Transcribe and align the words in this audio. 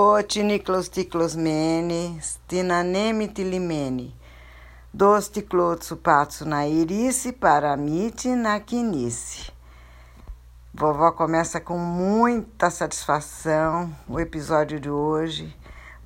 Otiniclos 0.00 0.88
ticlosmene, 0.88 2.20
stinaneme 2.22 3.26
tilimene, 3.26 4.14
dos 4.94 5.28
ticlotsu 5.28 5.96
patsu 5.96 6.44
na 6.44 6.68
irice, 6.68 7.32
paramite 7.32 8.28
na 8.36 8.60
quinice. 8.60 9.50
Vovó 10.72 11.10
começa 11.10 11.58
com 11.58 11.76
muita 11.76 12.70
satisfação 12.70 13.92
o 14.08 14.20
episódio 14.20 14.78
de 14.78 14.88
hoje, 14.88 15.52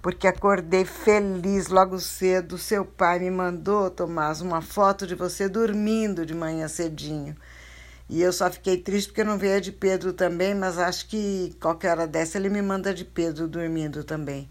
porque 0.01 0.27
acordei 0.27 0.87
feliz 0.87 1.69
logo 1.69 1.99
cedo. 1.99 2.57
Seu 2.57 2.87
pai 2.87 3.19
me 3.19 3.31
mandou, 3.31 3.91
Tomás, 3.91 4.41
uma 4.41 4.63
foto 4.63 5.07
de 5.07 5.15
você 5.15 5.51
dormindo 5.51 6.25
de 6.25 6.35
manhã 6.35 6.67
cedinho. 6.67 7.37
E 8.13 8.21
eu 8.21 8.31
só 8.31 8.51
fiquei 8.51 8.77
triste 8.77 9.09
porque 9.09 9.25
não 9.25 9.39
veio 9.39 9.57
a 9.57 9.59
de 9.59 9.73
Pedro 9.73 10.13
também, 10.13 10.55
mas 10.55 10.77
acho 10.77 11.09
que 11.09 11.57
qualquer 11.59 11.93
hora 11.93 12.07
dessa 12.07 12.37
ele 12.37 12.51
me 12.51 12.61
manda 12.61 12.93
de 12.93 13.07
Pedro 13.07 13.49
dormindo 13.49 14.05
também. 14.05 14.51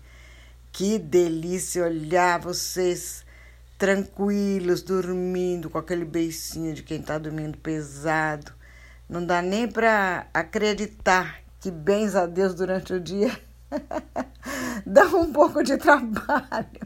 Que 0.72 0.98
delícia 0.98 1.84
olhar 1.86 2.40
vocês 2.40 3.24
tranquilos, 3.78 4.82
dormindo, 4.82 5.70
com 5.70 5.78
aquele 5.78 6.04
beicinho 6.04 6.74
de 6.74 6.82
quem 6.82 7.02
está 7.02 7.20
dormindo 7.20 7.56
pesado. 7.56 8.52
Não 9.08 9.24
dá 9.24 9.44
nem 9.44 9.68
para 9.68 10.26
acreditar 10.34 11.44
que 11.60 11.70
bens 11.70 12.16
a 12.16 12.26
Deus 12.26 12.56
durante 12.56 12.94
o 12.94 13.00
dia 13.00 13.30
dá 14.88 15.06
um 15.06 15.32
pouco 15.32 15.62
de 15.62 15.78
trabalho. 15.78 16.82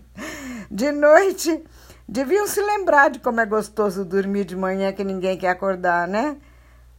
De 0.70 0.92
noite, 0.92 1.64
deviam 2.06 2.46
se 2.46 2.62
lembrar 2.62 3.12
de 3.12 3.20
como 3.20 3.40
é 3.40 3.46
gostoso 3.46 4.04
dormir 4.04 4.44
de 4.44 4.58
manhã 4.58 4.92
que 4.92 5.06
ninguém 5.06 5.38
quer 5.38 5.52
acordar, 5.52 6.06
né? 6.06 6.36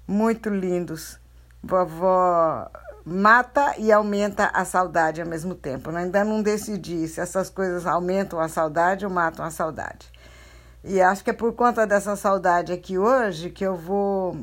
Muito 0.07 0.49
lindos. 0.49 1.19
Vovó 1.63 2.71
mata 3.05 3.75
e 3.79 3.93
aumenta 3.93 4.51
a 4.53 4.65
saudade 4.65 5.21
ao 5.21 5.29
mesmo 5.29 5.55
tempo. 5.55 5.91
Eu 5.91 5.97
ainda 5.97 6.25
não 6.25 6.43
decidi 6.43 7.07
se 7.07 7.21
essas 7.21 7.49
coisas 7.49 7.87
aumentam 7.87 8.41
a 8.41 8.49
saudade 8.49 9.05
ou 9.05 9.11
matam 9.11 9.45
a 9.45 9.51
saudade. 9.51 10.11
E 10.83 11.01
acho 11.01 11.25
que 11.25 11.31
é 11.31 11.33
por 11.33 11.53
conta 11.53 11.87
dessa 11.87 12.17
saudade 12.17 12.73
aqui 12.73 12.99
hoje 12.99 13.51
que 13.51 13.65
eu 13.65 13.77
vou. 13.77 14.37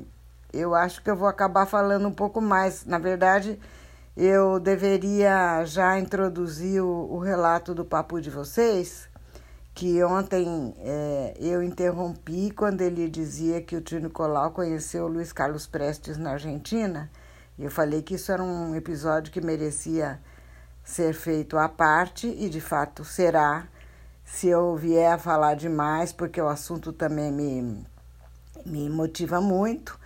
Eu 0.51 0.75
acho 0.75 1.01
que 1.01 1.09
eu 1.09 1.15
vou 1.15 1.27
acabar 1.27 1.65
falando 1.65 2.07
um 2.07 2.13
pouco 2.13 2.41
mais. 2.41 2.85
Na 2.85 2.97
verdade, 2.97 3.59
eu 4.15 4.59
deveria 4.59 5.65
já 5.65 5.97
introduzir 5.99 6.81
o, 6.81 7.13
o 7.13 7.19
relato 7.19 7.73
do 7.73 7.83
papo 7.83 8.21
de 8.21 8.29
vocês 8.29 9.09
que 9.73 10.03
ontem 10.03 10.75
é, 10.79 11.33
eu 11.39 11.63
interrompi 11.63 12.51
quando 12.51 12.81
ele 12.81 13.09
dizia 13.09 13.61
que 13.61 13.75
o 13.75 13.81
tio 13.81 13.99
Nicolau 13.99 14.51
conheceu 14.51 15.05
o 15.05 15.07
Luiz 15.07 15.33
Carlos 15.33 15.65
Prestes 15.65 16.17
na 16.17 16.31
Argentina. 16.31 17.09
Eu 17.57 17.71
falei 17.71 18.01
que 18.01 18.15
isso 18.15 18.31
era 18.31 18.43
um 18.43 18.75
episódio 18.75 19.31
que 19.31 19.41
merecia 19.41 20.19
ser 20.83 21.13
feito 21.13 21.57
à 21.57 21.67
parte 21.67 22.27
e 22.27 22.49
de 22.49 22.61
fato 22.61 23.03
será 23.03 23.67
se 24.23 24.47
eu 24.47 24.75
vier 24.75 25.13
a 25.13 25.17
falar 25.17 25.55
demais, 25.55 26.11
porque 26.11 26.39
o 26.39 26.47
assunto 26.47 26.93
também 26.93 27.31
me, 27.31 27.85
me 28.65 28.89
motiva 28.89 29.41
muito. 29.41 29.99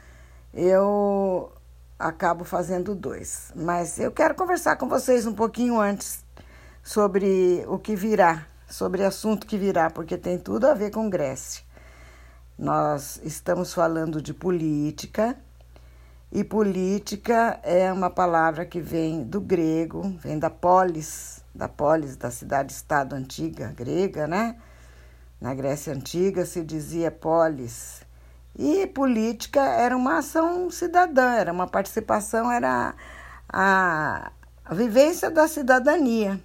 Eu 0.54 1.52
acabo 2.00 2.46
fazendo 2.46 2.96
dois. 2.96 3.52
Mas 3.56 4.00
eu 4.00 4.12
quero 4.12 4.34
conversar 4.34 4.78
com 4.78 4.88
vocês 4.88 5.26
um 5.26 5.34
pouquinho 5.34 5.80
antes 5.80 6.24
sobre 6.84 7.66
o 7.68 7.78
que 7.78 7.96
virá 7.96 8.48
sobre 8.68 9.04
assunto 9.04 9.48
que 9.48 9.58
virá, 9.58 9.90
porque 9.90 10.18
tem 10.18 10.38
tudo 10.38 10.68
a 10.68 10.74
ver 10.74 10.92
com 10.92 11.10
Grécia. 11.10 11.64
Nós 12.58 13.20
estamos 13.24 13.74
falando 13.74 14.22
de 14.22 14.34
política, 14.34 15.38
e 16.32 16.44
política 16.44 17.60
é 17.64 17.92
uma 17.92 18.10
palavra 18.10 18.66
que 18.66 18.82
vem 18.82 19.24
do 19.24 19.40
grego, 19.40 20.14
vem 20.20 20.38
da 20.38 20.50
polis, 20.50 21.42
da 21.56 21.70
polis, 21.70 22.18
da 22.18 22.30
cidade-estado 22.30 23.16
antiga 23.16 23.74
grega, 23.76 24.28
né? 24.28 24.58
Na 25.40 25.54
Grécia 25.54 25.94
Antiga 25.94 26.46
se 26.46 26.64
dizia 26.64 27.12
polis. 27.12 28.02
E 28.58 28.88
política 28.88 29.62
era 29.62 29.96
uma 29.96 30.18
ação 30.18 30.70
cidadã, 30.70 31.34
era 31.34 31.54
uma 31.54 31.68
participação, 31.68 32.52
era 32.52 32.96
a, 33.48 34.32
a 34.66 34.74
vivência 34.74 35.30
da 35.30 35.48
cidadania. 35.48 36.42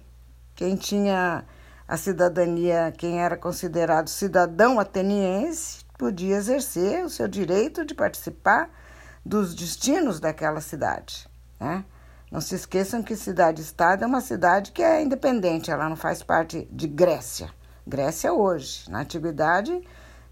Quem 0.55 0.75
tinha 0.75 1.43
a 1.87 1.97
cidadania, 1.97 2.93
quem 2.97 3.21
era 3.21 3.37
considerado 3.37 4.07
cidadão 4.07 4.79
ateniense, 4.79 5.83
podia 5.97 6.37
exercer 6.37 7.03
o 7.03 7.09
seu 7.09 7.27
direito 7.27 7.85
de 7.85 7.93
participar 7.93 8.69
dos 9.25 9.53
destinos 9.53 10.19
daquela 10.19 10.61
cidade. 10.61 11.29
Né? 11.59 11.85
Não 12.31 12.41
se 12.41 12.55
esqueçam 12.55 13.03
que 13.03 13.15
cidade-estado 13.15 14.03
é 14.03 14.07
uma 14.07 14.21
cidade 14.21 14.71
que 14.71 14.81
é 14.81 15.01
independente, 15.01 15.71
ela 15.71 15.87
não 15.87 15.95
faz 15.95 16.23
parte 16.23 16.67
de 16.71 16.87
Grécia. 16.87 17.49
Grécia 17.85 18.33
hoje. 18.33 18.89
Na 18.89 19.01
antiguidade, 19.01 19.81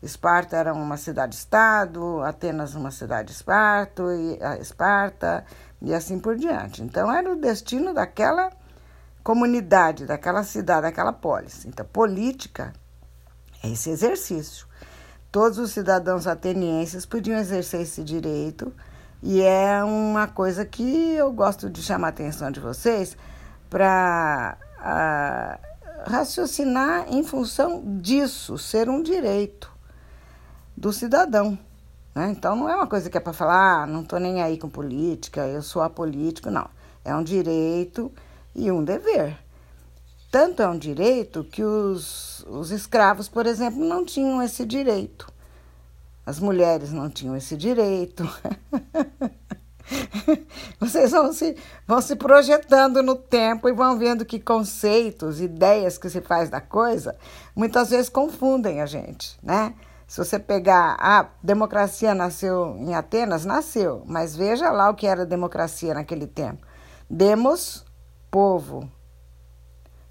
Esparta 0.01 0.57
era 0.57 0.73
uma 0.73 0.97
cidade-estado, 0.97 2.21
Atenas 2.21 2.73
uma 2.73 2.91
cidade-esparta, 2.91 4.03
e, 4.15 4.39
Esparta 4.59 5.45
e 5.81 5.93
assim 5.93 6.17
por 6.17 6.35
diante. 6.35 6.81
Então, 6.81 7.11
era 7.11 7.31
o 7.31 7.35
destino 7.35 7.93
daquela 7.93 8.51
comunidade, 9.23 10.05
daquela 10.05 10.43
cidade, 10.43 10.83
daquela 10.83 11.13
polis. 11.13 11.65
Então, 11.65 11.85
política 11.85 12.73
é 13.63 13.69
esse 13.69 13.89
exercício. 13.89 14.67
Todos 15.31 15.57
os 15.57 15.71
cidadãos 15.71 16.27
atenienses 16.27 17.05
podiam 17.05 17.39
exercer 17.39 17.81
esse 17.81 18.03
direito 18.03 18.73
e 19.23 19.41
é 19.41 19.83
uma 19.83 20.27
coisa 20.27 20.65
que 20.65 21.13
eu 21.13 21.31
gosto 21.31 21.69
de 21.69 21.81
chamar 21.81 22.07
a 22.07 22.09
atenção 22.09 22.51
de 22.51 22.59
vocês 22.59 23.15
para 23.69 24.57
raciocinar 26.05 27.05
em 27.07 27.23
função 27.23 27.83
disso, 28.01 28.57
ser 28.57 28.89
um 28.89 29.01
direito 29.01 29.71
do 30.75 30.91
cidadão. 30.91 31.57
Né? 32.15 32.31
Então, 32.31 32.55
não 32.55 32.67
é 32.67 32.75
uma 32.75 32.87
coisa 32.87 33.09
que 33.09 33.17
é 33.17 33.21
para 33.21 33.31
falar, 33.31 33.83
ah, 33.83 33.87
não 33.87 34.01
estou 34.01 34.19
nem 34.19 34.41
aí 34.41 34.57
com 34.57 34.67
política, 34.67 35.47
eu 35.47 35.61
sou 35.61 35.81
apolítico, 35.81 36.49
não. 36.49 36.67
É 37.05 37.15
um 37.15 37.23
direito 37.23 38.11
e 38.55 38.71
um 38.71 38.83
dever. 38.83 39.37
Tanto 40.31 40.61
é 40.61 40.67
um 40.67 40.77
direito 40.77 41.43
que 41.43 41.63
os, 41.63 42.45
os 42.47 42.71
escravos, 42.71 43.27
por 43.27 43.45
exemplo, 43.45 43.83
não 43.83 44.05
tinham 44.05 44.41
esse 44.41 44.65
direito. 44.65 45.27
As 46.25 46.39
mulheres 46.39 46.91
não 46.91 47.09
tinham 47.09 47.35
esse 47.35 47.57
direito. 47.57 48.23
Vocês 50.79 51.11
vão 51.11 51.33
se, 51.33 51.57
vão 51.85 52.01
se 52.01 52.15
projetando 52.15 53.03
no 53.03 53.15
tempo 53.15 53.67
e 53.67 53.73
vão 53.73 53.97
vendo 53.97 54.23
que 54.23 54.39
conceitos, 54.39 55.41
ideias 55.41 55.97
que 55.97 56.09
se 56.09 56.21
faz 56.21 56.49
da 56.49 56.61
coisa, 56.61 57.17
muitas 57.55 57.89
vezes 57.89 58.07
confundem 58.07 58.81
a 58.81 58.85
gente, 58.85 59.37
né? 59.43 59.73
Se 60.07 60.17
você 60.17 60.37
pegar 60.37 60.97
a 60.99 61.29
democracia 61.41 62.13
nasceu 62.13 62.75
em 62.77 62.93
Atenas, 62.93 63.45
nasceu, 63.45 64.03
mas 64.05 64.35
veja 64.35 64.69
lá 64.69 64.89
o 64.89 64.95
que 64.95 65.07
era 65.07 65.25
democracia 65.25 65.93
naquele 65.93 66.27
tempo. 66.27 66.65
Demos 67.09 67.85
povo. 68.31 68.89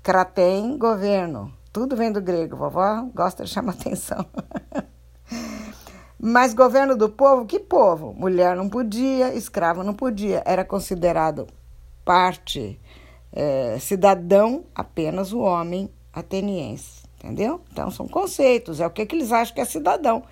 Kratem, 0.02 0.76
governo. 0.76 1.52
Tudo 1.72 1.96
vem 1.96 2.12
do 2.12 2.20
grego, 2.20 2.56
vovó 2.56 3.08
gosta 3.14 3.44
de 3.44 3.50
chamar 3.50 3.72
atenção. 3.80 4.26
Mas 6.18 6.52
governo 6.52 6.94
do 6.94 7.08
povo, 7.08 7.46
que 7.46 7.58
povo? 7.58 8.12
Mulher 8.12 8.54
não 8.54 8.68
podia, 8.68 9.34
escravo 9.34 9.82
não 9.82 9.94
podia. 9.94 10.42
Era 10.44 10.64
considerado 10.64 11.46
parte, 12.04 12.78
é, 13.32 13.78
cidadão, 13.80 14.64
apenas 14.74 15.32
o 15.32 15.40
homem 15.40 15.90
ateniense. 16.12 17.00
Entendeu? 17.16 17.62
Então 17.72 17.90
são 17.90 18.06
conceitos, 18.06 18.80
é 18.80 18.86
o 18.86 18.90
que, 18.90 19.06
que 19.06 19.16
eles 19.16 19.32
acham 19.32 19.54
que 19.54 19.60
é 19.60 19.64
cidadão. 19.64 20.22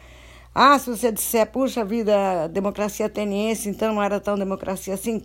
Ah, 0.54 0.78
se 0.78 0.90
você 0.90 1.12
disser, 1.12 1.50
puxa 1.50 1.84
vida, 1.84 2.48
democracia 2.48 3.06
ateniense, 3.06 3.68
então 3.68 3.94
não 3.94 4.02
era 4.02 4.18
tão 4.18 4.36
democracia 4.36 4.94
assim 4.94 5.22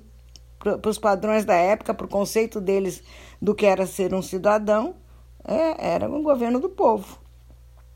para 0.64 0.90
os 0.90 0.98
padrões 0.98 1.44
da 1.44 1.56
época, 1.56 1.94
para 1.94 2.06
o 2.06 2.10
conceito 2.10 2.62
deles 2.62 3.04
do 3.42 3.54
que 3.54 3.66
era 3.66 3.86
ser 3.86 4.14
um 4.14 4.22
cidadão, 4.22 4.96
é, 5.44 5.94
era 5.94 6.10
um 6.10 6.24
governo 6.24 6.60
do 6.60 6.70
povo. 6.70 7.20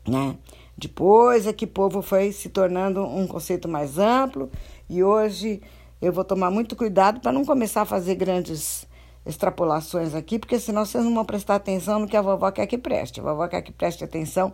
Né? 0.06 0.36
Depois 0.76 1.46
é 1.46 1.52
que 1.52 1.66
povo 1.66 2.02
foi 2.02 2.30
se 2.30 2.50
tornando 2.50 3.02
um 3.04 3.26
conceito 3.26 3.68
mais 3.68 3.98
amplo 3.98 4.50
e 4.88 5.02
hoje 5.02 5.62
eu 6.00 6.12
vou 6.12 6.24
tomar 6.24 6.50
muito 6.50 6.76
cuidado 6.76 7.20
para 7.20 7.32
não 7.32 7.44
começar 7.44 7.82
a 7.82 7.86
fazer 7.86 8.14
grandes 8.14 8.86
extrapolações 9.26 10.14
aqui, 10.14 10.38
porque 10.38 10.58
senão 10.60 10.84
vocês 10.84 11.04
não 11.04 11.14
vão 11.14 11.24
prestar 11.24 11.56
atenção 11.56 11.98
no 11.98 12.06
que 12.06 12.16
a 12.16 12.22
vovó 12.22 12.50
quer 12.50 12.66
que 12.66 12.78
preste. 12.78 13.20
A 13.20 13.22
vovó 13.22 13.48
quer 13.48 13.62
que 13.62 13.72
preste 13.72 14.04
atenção 14.04 14.52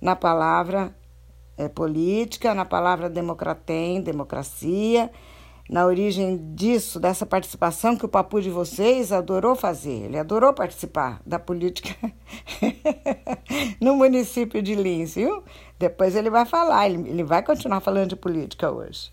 na 0.00 0.14
palavra 0.14 0.94
é, 1.56 1.68
política, 1.68 2.54
na 2.54 2.64
palavra 2.64 3.10
democratem, 3.10 4.00
democracia, 4.00 5.10
na 5.68 5.86
origem 5.86 6.54
disso, 6.54 7.00
dessa 7.00 7.24
participação 7.24 7.96
que 7.96 8.04
o 8.04 8.08
papu 8.08 8.40
de 8.40 8.50
vocês 8.50 9.10
adorou 9.10 9.56
fazer. 9.56 10.04
Ele 10.04 10.18
adorou 10.18 10.52
participar 10.52 11.22
da 11.24 11.38
política 11.38 11.94
no 13.80 13.96
município 13.96 14.62
de 14.62 14.74
Lins, 14.74 15.14
viu? 15.14 15.42
Depois 15.78 16.14
ele 16.14 16.28
vai 16.28 16.44
falar, 16.44 16.88
ele, 16.88 17.24
vai 17.24 17.42
continuar 17.42 17.80
falando 17.80 18.10
de 18.10 18.16
política 18.16 18.70
hoje. 18.70 19.10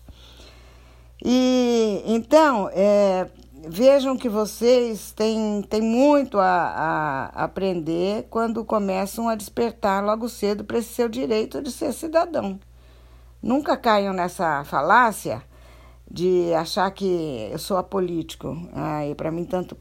E 1.24 2.02
então, 2.04 2.68
é, 2.72 3.28
vejam 3.66 4.16
que 4.16 4.28
vocês 4.28 5.10
têm, 5.12 5.62
têm 5.62 5.80
muito 5.80 6.38
a, 6.38 7.30
a 7.34 7.44
aprender 7.44 8.26
quando 8.28 8.62
começam 8.64 9.26
a 9.28 9.34
despertar 9.34 10.04
logo 10.04 10.28
cedo 10.28 10.64
para 10.64 10.78
esse 10.78 10.92
seu 10.92 11.08
direito 11.08 11.62
de 11.62 11.70
ser 11.70 11.94
cidadão. 11.94 12.60
Nunca 13.42 13.76
caiam 13.76 14.12
nessa 14.12 14.64
falácia 14.64 15.42
de 16.12 16.52
achar 16.52 16.90
que 16.90 17.48
eu 17.50 17.58
sou 17.58 17.78
apolítico. 17.78 18.68
Aí, 18.74 19.14
para 19.14 19.30
mim, 19.30 19.46
tanto 19.46 19.74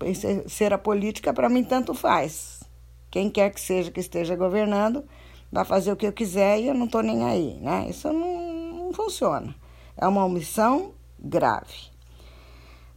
ser 0.47 0.73
apolítica, 0.73 1.33
para 1.33 1.49
mim, 1.49 1.61
tanto 1.61 1.93
faz. 1.93 2.63
Quem 3.09 3.29
quer 3.29 3.53
que 3.53 3.59
seja 3.59 3.91
que 3.91 3.99
esteja 3.99 4.33
governando 4.37 5.03
vai 5.51 5.65
fazer 5.65 5.91
o 5.91 5.97
que 5.97 6.07
eu 6.07 6.13
quiser 6.13 6.61
e 6.61 6.69
eu 6.69 6.73
não 6.73 6.85
estou 6.85 7.03
nem 7.03 7.25
aí, 7.25 7.59
né? 7.59 7.85
Isso 7.89 8.07
não, 8.13 8.85
não 8.85 8.93
funciona. 8.93 9.53
É 9.97 10.07
uma 10.07 10.23
omissão 10.23 10.93
grave. 11.19 11.91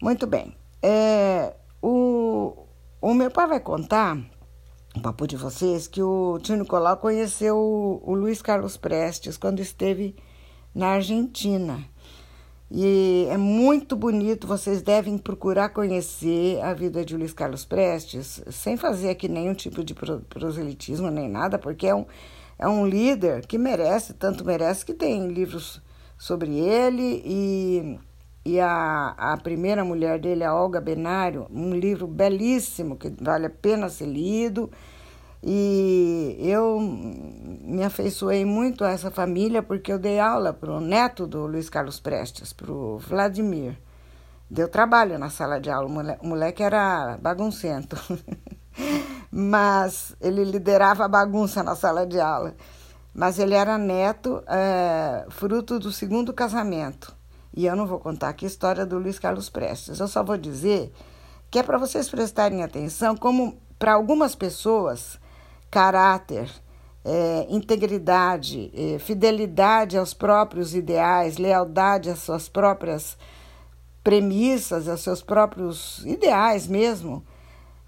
Muito 0.01 0.29
bem. 0.29 0.55
É, 0.81 1.57
o, 1.83 2.57
o 3.01 3.15
meu 3.15 3.33
pai 3.33 3.49
vai 3.49 3.59
contar, 3.59 4.17
o 4.95 5.01
papo 5.01 5.27
de 5.27 5.37
vocês, 5.37 5.89
que 5.89 6.01
o 6.01 6.39
tio 6.39 6.55
Nicolau 6.55 6.99
conheceu 6.99 7.57
o, 7.57 8.01
o 8.05 8.15
Luiz 8.15 8.41
Carlos 8.41 8.77
Prestes 8.77 9.37
quando 9.37 9.59
esteve 9.59 10.15
na 10.73 10.91
Argentina. 10.91 11.93
E 12.71 13.27
é 13.31 13.37
muito 13.37 13.95
bonito, 13.95 14.47
vocês 14.47 14.81
devem 14.83 15.19
procurar 15.19 15.69
conhecer 15.69 16.61
a 16.63 16.73
vida 16.73 17.05
de 17.05 17.17
Luiz 17.17 17.33
Carlos 17.33 17.65
Prestes, 17.65 18.43
sem 18.51 18.77
fazer 18.77 19.11
aqui 19.11 19.29
nenhum 19.29 19.55
tipo 19.55 19.85
de 19.85 19.95
proselitismo 19.95 21.11
nem 21.11 21.29
nada, 21.29 21.59
porque 21.59 21.87
é 21.87 21.95
um, 21.95 22.07
é 22.59 22.67
um 22.67 22.87
líder 22.87 23.47
que 23.47 23.59
merece, 23.59 24.15
tanto 24.15 24.45
merece 24.45 24.85
que 24.85 24.95
tem 24.95 25.29
livros 25.29 25.83
sobre 26.17 26.59
ele 26.59 27.23
e, 27.25 27.99
e 28.45 28.59
a, 28.59 29.15
a 29.17 29.37
primeira 29.37 29.85
mulher 29.85 30.19
dele, 30.19 30.43
a 30.43 30.55
Olga 30.55 30.81
Benário, 30.81 31.47
um 31.51 31.75
livro 31.75 32.07
belíssimo 32.07 32.97
que 32.97 33.13
vale 33.21 33.47
a 33.47 33.51
pena 33.51 33.91
ser 33.91 34.07
lido. 34.07 34.71
E 35.47 36.39
eu 36.41 36.81
me 37.75 37.83
afeiçoei 37.83 38.45
muito 38.45 38.85
a 38.85 38.91
essa 38.91 39.11
família 39.11 39.63
porque 39.63 39.93
eu 39.93 39.99
dei 39.99 40.21
aula 40.21 40.53
para 40.53 40.71
o 40.71 40.81
neto 40.81 41.27
do 41.27 41.45
Luiz 41.45 41.69
Carlos 41.69 41.99
Prestes, 41.99 42.53
para 42.53 42.71
o 42.71 42.99
Vladimir. 42.99 43.77
Deu 44.49 44.69
trabalho 44.69 45.19
na 45.19 45.29
sala 45.29 45.61
de 45.61 45.71
aula, 45.71 45.89
o 46.23 46.27
moleque 46.27 46.63
era 46.63 47.19
baguncento. 47.21 47.97
Mas 49.31 50.15
ele 50.21 50.45
liderava 50.45 51.05
a 51.05 51.09
bagunça 51.09 51.65
na 51.65 51.75
sala 51.75 52.07
de 52.07 52.21
aula. 52.21 52.55
Mas 53.13 53.41
ele 53.41 53.55
era 53.55 53.77
neto, 53.77 54.43
é, 54.47 55.27
fruto 55.31 55.81
do 55.81 55.91
segundo 55.91 56.33
casamento. 56.33 57.15
E 57.57 57.67
eu 57.67 57.75
não 57.75 57.87
vou 57.87 57.99
contar 57.99 58.29
aqui 58.29 58.45
a 58.45 58.49
história 58.49 58.87
do 58.87 58.99
Luiz 58.99 59.19
Carlos 59.19 59.49
Prestes. 59.49 59.99
Eu 59.99 60.07
só 60.07 60.23
vou 60.23 60.37
dizer 60.37 60.93
que 61.51 61.59
é 61.59 61.63
para 61.63 61.79
vocês 61.79 62.09
prestarem 62.09 62.63
atenção 62.63 63.17
como, 63.17 63.61
para 63.79 63.95
algumas 63.95 64.35
pessoas, 64.37 65.19
caráter, 65.71 66.49
é, 67.05 67.47
integridade, 67.51 68.71
é, 68.75 68.99
fidelidade 68.99 69.99
aos 69.99 70.15
próprios 70.15 70.75
ideais, 70.75 71.37
lealdade 71.37 72.09
às 72.09 72.21
suas 72.21 72.49
próprias 72.49 73.17
premissas, 74.03 74.89
aos 74.89 75.03
seus 75.03 75.23
próprios 75.23 76.05
ideais 76.05 76.67
mesmo, 76.67 77.23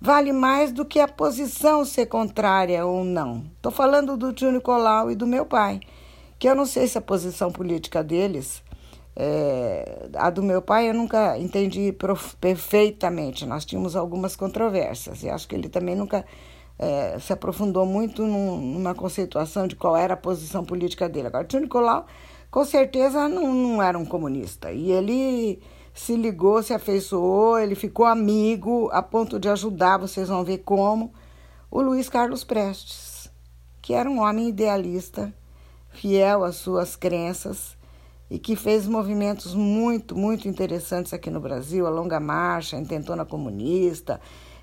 vale 0.00 0.32
mais 0.32 0.72
do 0.72 0.84
que 0.84 1.00
a 1.00 1.08
posição 1.08 1.84
ser 1.84 2.06
contrária 2.06 2.84
ou 2.84 3.04
não. 3.04 3.44
Estou 3.56 3.72
falando 3.72 4.16
do 4.16 4.32
tio 4.32 4.52
Nicolau 4.52 5.10
e 5.10 5.14
do 5.14 5.26
meu 5.26 5.46
pai, 5.46 5.80
que 6.38 6.48
eu 6.48 6.54
não 6.54 6.66
sei 6.66 6.86
se 6.86 6.98
a 6.98 7.02
posição 7.02 7.50
política 7.50 8.04
deles, 8.04 8.62
é, 9.18 10.08
a 10.14 10.28
do 10.28 10.42
meu 10.42 10.60
pai 10.60 10.90
eu 10.90 10.94
nunca 10.94 11.38
entendi 11.38 11.94
perfeitamente. 12.38 13.46
Nós 13.46 13.64
tínhamos 13.64 13.96
algumas 13.96 14.36
controvérsias 14.36 15.22
e 15.22 15.30
acho 15.30 15.48
que 15.48 15.54
ele 15.54 15.70
também 15.70 15.96
nunca 15.96 16.24
é, 16.78 17.18
se 17.18 17.32
aprofundou 17.32 17.86
muito 17.86 18.22
num, 18.26 18.60
numa 18.60 18.94
conceituação 18.94 19.66
de 19.66 19.76
qual 19.76 19.96
era 19.96 20.14
a 20.14 20.16
posição 20.16 20.64
política 20.64 21.08
dele. 21.08 21.28
Agora, 21.28 21.44
tio 21.44 21.60
Nicolau, 21.60 22.06
com 22.50 22.64
certeza, 22.64 23.28
não, 23.28 23.52
não 23.52 23.82
era 23.82 23.98
um 23.98 24.04
comunista. 24.04 24.72
E 24.72 24.90
ele 24.90 25.62
se 25.94 26.14
ligou, 26.14 26.62
se 26.62 26.74
afeiçoou, 26.74 27.58
ele 27.58 27.74
ficou 27.74 28.04
amigo 28.04 28.90
a 28.92 29.02
ponto 29.02 29.40
de 29.40 29.48
ajudar, 29.48 29.98
vocês 29.98 30.28
vão 30.28 30.44
ver 30.44 30.58
como, 30.58 31.12
o 31.70 31.80
Luiz 31.80 32.08
Carlos 32.08 32.44
Prestes, 32.44 33.30
que 33.80 33.94
era 33.94 34.08
um 34.08 34.20
homem 34.20 34.48
idealista, 34.48 35.32
fiel 35.88 36.44
às 36.44 36.56
suas 36.56 36.94
crenças 36.94 37.76
e 38.30 38.38
que 38.38 38.56
fez 38.56 38.86
movimentos 38.86 39.54
muito, 39.54 40.16
muito 40.16 40.46
interessantes 40.48 41.14
aqui 41.14 41.30
no 41.30 41.40
Brasil, 41.40 41.86
a 41.86 41.90
Longa 41.90 42.20
Marcha, 42.20 42.76
a 42.76 42.80
Intentona 42.80 43.24
Comunista, 43.24 44.20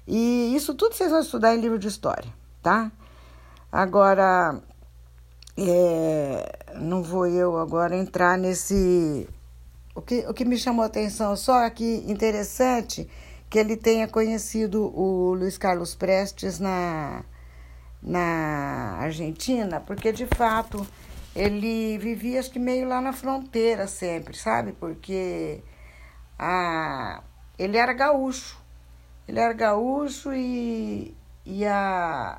e 0.08 0.56
isso 0.56 0.74
tudo 0.76 0.96
vocês 0.96 1.12
vão 1.12 1.22
estudar 1.22 1.56
em 1.56 1.62
livro 1.62 1.80
de 1.80 1.88
história, 1.88 2.32
tá? 2.62 2.92
Agora, 3.72 4.62
é, 5.58 6.60
não 6.76 7.04
vou 7.04 7.28
eu 7.28 7.58
agora 7.58 7.96
entrar 7.96 8.38
nesse. 8.38 9.28
O 9.96 10.02
que, 10.02 10.26
o 10.28 10.34
que 10.34 10.46
me 10.46 10.58
chamou 10.58 10.84
a 10.84 10.88
atenção 10.88 11.36
só 11.36 11.66
aqui 11.66 12.04
interessante 12.08 13.10
que 13.50 13.60
ele 13.60 13.78
tenha 13.78 14.08
conhecido 14.08 14.92
o 14.98 15.36
Luiz 15.36 15.58
Carlos 15.60 15.94
Prestes 15.94 16.60
na, 16.60 17.24
na 18.02 18.98
Argentina, 19.00 19.80
porque 19.80 20.12
de 20.12 20.26
fato 20.26 20.86
ele 21.36 21.98
vivia 22.00 22.40
acho 22.40 22.50
que 22.52 22.58
meio 22.58 22.88
lá 22.88 23.00
na 23.00 23.14
fronteira 23.14 23.88
sempre, 23.88 24.36
sabe? 24.36 24.72
Porque 24.74 25.62
a, 26.38 27.22
ele 27.58 27.78
era 27.78 27.94
gaúcho. 27.94 28.63
Ele 29.34 29.40
era 29.40 29.54
gaúcho 29.54 30.32
e, 30.32 31.18
e 31.44 31.66
a, 31.66 32.38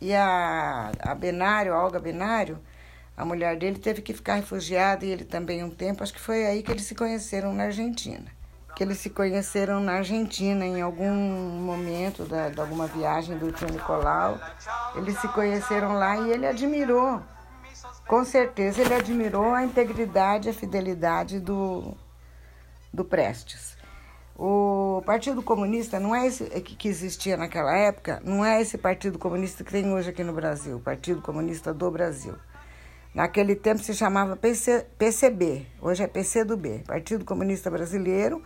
e 0.00 0.14
a, 0.14 0.90
a 0.98 1.14
Benário, 1.14 1.74
a 1.74 1.84
Olga 1.84 2.00
Benário, 2.00 2.58
a 3.14 3.26
mulher 3.26 3.58
dele, 3.58 3.78
teve 3.78 4.00
que 4.00 4.14
ficar 4.14 4.36
refugiada 4.36 5.04
e 5.04 5.10
ele 5.10 5.26
também 5.26 5.62
um 5.62 5.68
tempo. 5.68 6.02
Acho 6.02 6.14
que 6.14 6.18
foi 6.18 6.46
aí 6.46 6.62
que 6.62 6.72
eles 6.72 6.84
se 6.84 6.94
conheceram 6.94 7.52
na 7.52 7.64
Argentina. 7.64 8.24
Que 8.74 8.82
eles 8.82 9.00
se 9.00 9.10
conheceram 9.10 9.80
na 9.80 9.96
Argentina 9.96 10.64
em 10.64 10.80
algum 10.80 11.12
momento 11.12 12.24
da, 12.24 12.48
de 12.48 12.58
alguma 12.58 12.86
viagem 12.86 13.36
do 13.36 13.52
tio 13.52 13.68
Nicolau. 13.68 14.40
Eles 14.94 15.18
se 15.18 15.28
conheceram 15.28 15.92
lá 15.92 16.16
e 16.16 16.30
ele 16.30 16.46
admirou, 16.46 17.20
com 18.08 18.24
certeza, 18.24 18.80
ele 18.80 18.94
admirou 18.94 19.52
a 19.52 19.62
integridade, 19.62 20.48
a 20.48 20.54
fidelidade 20.54 21.38
do, 21.38 21.94
do 22.90 23.04
Prestes. 23.04 23.81
O 24.44 25.00
Partido 25.06 25.40
Comunista 25.40 26.00
não 26.00 26.12
é 26.12 26.26
esse 26.26 26.44
que 26.62 26.88
existia 26.88 27.36
naquela 27.36 27.78
época, 27.78 28.20
não 28.24 28.44
é 28.44 28.60
esse 28.60 28.76
Partido 28.76 29.16
Comunista 29.16 29.62
que 29.62 29.70
tem 29.70 29.88
hoje 29.92 30.10
aqui 30.10 30.24
no 30.24 30.32
Brasil, 30.32 30.78
o 30.78 30.80
Partido 30.80 31.22
Comunista 31.22 31.72
do 31.72 31.88
Brasil. 31.92 32.34
Naquele 33.14 33.54
tempo 33.54 33.80
se 33.80 33.94
chamava 33.94 34.34
PC, 34.34 34.84
PCB, 34.98 35.64
hoje 35.80 36.02
é 36.02 36.08
PCdoB, 36.08 36.82
Partido 36.88 37.24
Comunista 37.24 37.70
Brasileiro, 37.70 38.42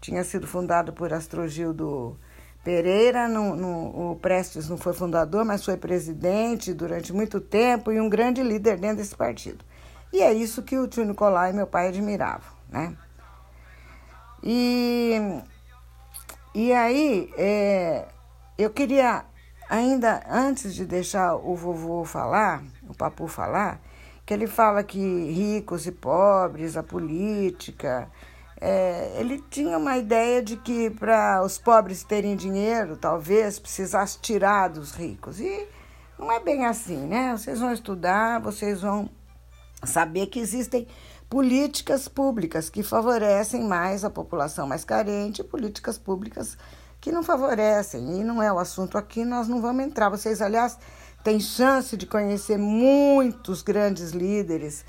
tinha 0.00 0.22
sido 0.22 0.46
fundado 0.46 0.92
por 0.92 1.12
Astrogildo 1.12 2.16
Pereira, 2.62 3.26
no, 3.26 3.56
no, 3.56 4.12
o 4.12 4.16
Prestes 4.22 4.68
não 4.68 4.78
foi 4.78 4.92
fundador, 4.92 5.44
mas 5.44 5.64
foi 5.64 5.76
presidente 5.76 6.72
durante 6.72 7.12
muito 7.12 7.40
tempo 7.40 7.90
e 7.90 8.00
um 8.00 8.08
grande 8.08 8.40
líder 8.40 8.78
dentro 8.78 8.98
desse 8.98 9.16
partido. 9.16 9.64
E 10.12 10.22
é 10.22 10.32
isso 10.32 10.62
que 10.62 10.78
o 10.78 10.86
tio 10.86 11.04
Nicolai 11.04 11.50
e 11.50 11.54
meu 11.54 11.66
pai 11.66 11.88
admiravam, 11.88 12.52
né? 12.68 12.96
E, 14.42 15.42
e 16.54 16.72
aí, 16.72 17.32
é, 17.36 18.08
eu 18.58 18.70
queria, 18.70 19.24
ainda 19.68 20.22
antes 20.28 20.74
de 20.74 20.84
deixar 20.84 21.36
o 21.36 21.54
vovô 21.54 22.04
falar, 22.04 22.62
o 22.88 22.94
papu 22.94 23.26
falar, 23.26 23.80
que 24.24 24.34
ele 24.34 24.46
fala 24.46 24.82
que 24.82 24.98
ricos 24.98 25.86
e 25.86 25.92
pobres, 25.92 26.76
a 26.76 26.82
política. 26.82 28.08
É, 28.60 29.16
ele 29.18 29.42
tinha 29.50 29.76
uma 29.76 29.96
ideia 29.96 30.42
de 30.42 30.56
que 30.56 30.90
para 30.90 31.42
os 31.42 31.58
pobres 31.58 32.04
terem 32.04 32.36
dinheiro, 32.36 32.96
talvez 32.96 33.58
precisasse 33.58 34.20
tirar 34.20 34.68
dos 34.68 34.92
ricos. 34.92 35.40
E 35.40 35.66
não 36.18 36.30
é 36.30 36.38
bem 36.38 36.66
assim, 36.66 37.06
né? 37.06 37.36
Vocês 37.36 37.58
vão 37.60 37.72
estudar, 37.72 38.40
vocês 38.40 38.82
vão 38.82 39.10
saber 39.82 40.26
que 40.26 40.38
existem 40.38 40.86
políticas 41.30 42.08
públicas 42.08 42.68
que 42.68 42.82
favorecem 42.82 43.62
mais 43.62 44.04
a 44.04 44.10
população 44.10 44.66
mais 44.66 44.84
carente, 44.84 45.44
políticas 45.44 45.96
públicas 45.96 46.58
que 47.00 47.12
não 47.12 47.22
favorecem. 47.22 48.20
E 48.20 48.24
não 48.24 48.42
é 48.42 48.52
o 48.52 48.58
assunto 48.58 48.98
aqui, 48.98 49.24
nós 49.24 49.46
não 49.46 49.62
vamos 49.62 49.84
entrar. 49.84 50.10
Vocês, 50.10 50.42
aliás, 50.42 50.76
têm 51.22 51.38
chance 51.38 51.96
de 51.96 52.04
conhecer 52.04 52.58
muitos 52.58 53.62
grandes 53.62 54.10
líderes 54.10 54.84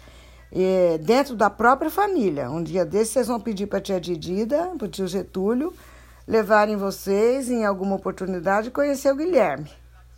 eh, 0.52 1.00
dentro 1.04 1.36
da 1.36 1.48
própria 1.48 1.92
família. 1.92 2.50
Um 2.50 2.64
dia 2.64 2.84
desses 2.84 3.14
vocês 3.14 3.28
vão 3.28 3.40
pedir 3.40 3.68
para 3.68 3.78
a 3.78 3.82
tia 3.82 4.02
Didida, 4.02 4.72
para 4.80 4.88
o 4.88 4.90
tio 4.90 5.08
Getúlio, 5.08 5.72
levarem 6.28 6.76
vocês 6.76 7.52
em 7.52 7.66
alguma 7.66 7.96
oportunidade 7.96 8.72
conhecer 8.72 9.14
o 9.14 9.16
Guilherme. 9.16 9.72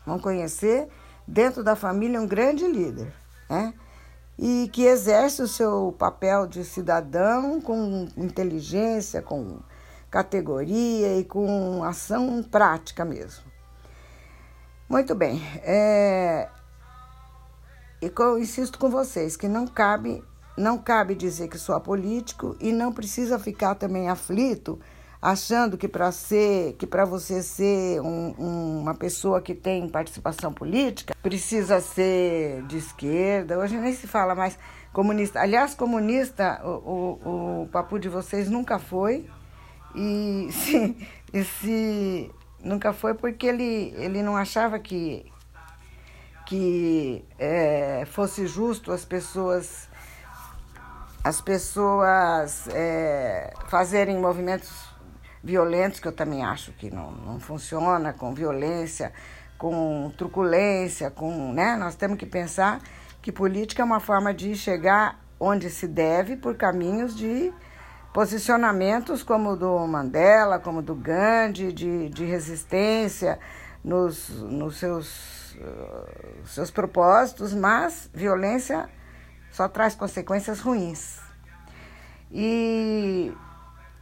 Vão 0.06 0.18
conhecer 0.18 0.88
dentro 1.28 1.62
da 1.62 1.76
família 1.76 2.20
um 2.20 2.28
grande 2.28 2.66
líder, 2.66 3.14
né? 3.50 3.74
E 4.38 4.70
que 4.72 4.84
exerce 4.84 5.42
o 5.42 5.48
seu 5.48 5.96
papel 5.98 6.48
de 6.48 6.64
cidadão 6.64 7.62
com 7.62 8.08
inteligência, 8.18 9.22
com 9.22 9.60
categoria 10.10 11.18
e 11.18 11.24
com 11.24 11.84
ação 11.84 12.44
prática 12.44 13.04
mesmo. 13.04 13.44
Muito 14.90 15.16
bem. 15.16 15.42
É... 15.64 16.50
Eu 18.02 18.38
insisto 18.38 18.78
com 18.78 18.90
vocês 18.90 19.38
que 19.38 19.48
não 19.48 19.66
cabe, 19.66 20.24
não 20.58 20.78
cabe 20.78 21.16
dizer 21.16 21.48
que 21.48 21.58
sou 21.58 21.74
apolítico 21.74 22.56
e 22.60 22.72
não 22.72 22.92
precisa 22.92 23.40
ficar 23.40 23.76
também 23.76 24.10
aflito 24.10 24.80
achando 25.24 25.78
que 25.78 25.88
para 25.88 26.12
ser, 26.12 26.74
que 26.74 26.86
para 26.86 27.06
você 27.06 27.42
ser 27.42 28.02
um, 28.02 28.36
um, 28.38 28.80
uma 28.82 28.94
pessoa 28.94 29.42
que 29.42 29.56
tem 29.56 29.88
participação 29.88 30.52
política, 30.52 31.16
precisa 31.24 31.80
ser 31.80 32.62
de 32.64 32.78
esquerda. 32.78 33.58
Hoje 33.58 33.78
nem 33.78 33.94
se 33.94 34.06
fala 34.06 34.36
mais 34.36 34.60
comunista. 34.92 35.40
Aliás, 35.40 35.74
comunista, 35.74 36.60
o, 36.66 36.68
o, 36.68 37.62
o 37.62 37.68
papo 37.70 37.98
de 37.98 38.10
vocês 38.10 38.50
nunca 38.50 38.78
foi. 38.78 39.26
E 39.96 40.50
se, 40.52 41.08
e 41.34 41.44
se 41.46 42.32
nunca 42.62 42.92
foi 42.92 43.14
porque 43.14 43.48
ele, 43.48 43.94
ele 43.96 44.22
não 44.22 44.36
achava 44.36 44.78
que, 44.78 45.26
que 46.46 47.24
é, 47.40 48.04
fosse 48.08 48.46
justo 48.46 48.92
as 48.92 49.06
pessoas 49.06 49.88
as 51.24 51.40
pessoas 51.40 52.68
é, 52.68 53.54
fazerem 53.70 54.20
movimentos 54.20 54.93
violentos, 55.44 56.00
que 56.00 56.08
eu 56.08 56.12
também 56.12 56.44
acho 56.44 56.72
que 56.74 56.90
não, 56.90 57.12
não 57.12 57.40
funciona, 57.40 58.14
com 58.14 58.34
violência, 58.34 59.12
com 59.58 60.12
truculência, 60.18 61.12
com, 61.12 61.52
né? 61.52 61.76
Nós 61.76 61.96
temos 61.96 62.18
que 62.18 62.26
pensar 62.26 62.80
que 63.22 63.32
política 63.32 63.82
é 63.82 63.86
uma 63.86 64.00
forma 64.00 64.34
de 64.34 64.56
chegar 64.56 65.20
onde 65.40 65.70
se 65.70 65.88
deve 65.88 66.38
por 66.38 66.56
caminhos 66.56 67.16
de 67.16 67.54
posicionamentos 68.14 69.24
como 69.24 69.56
do 69.56 69.86
Mandela, 69.88 70.60
como 70.60 70.82
do 70.82 70.96
Gandhi, 70.96 71.74
de, 71.74 72.10
de 72.10 72.26
resistência 72.26 73.40
nos, 73.84 74.30
nos 74.30 74.78
seus, 74.78 75.56
uh, 75.56 76.48
seus 76.48 76.72
propósitos, 76.72 77.54
mas 77.54 78.10
violência 78.14 78.88
só 79.52 79.68
traz 79.68 79.96
consequências 79.96 80.60
ruins. 80.60 81.20
E 82.32 83.34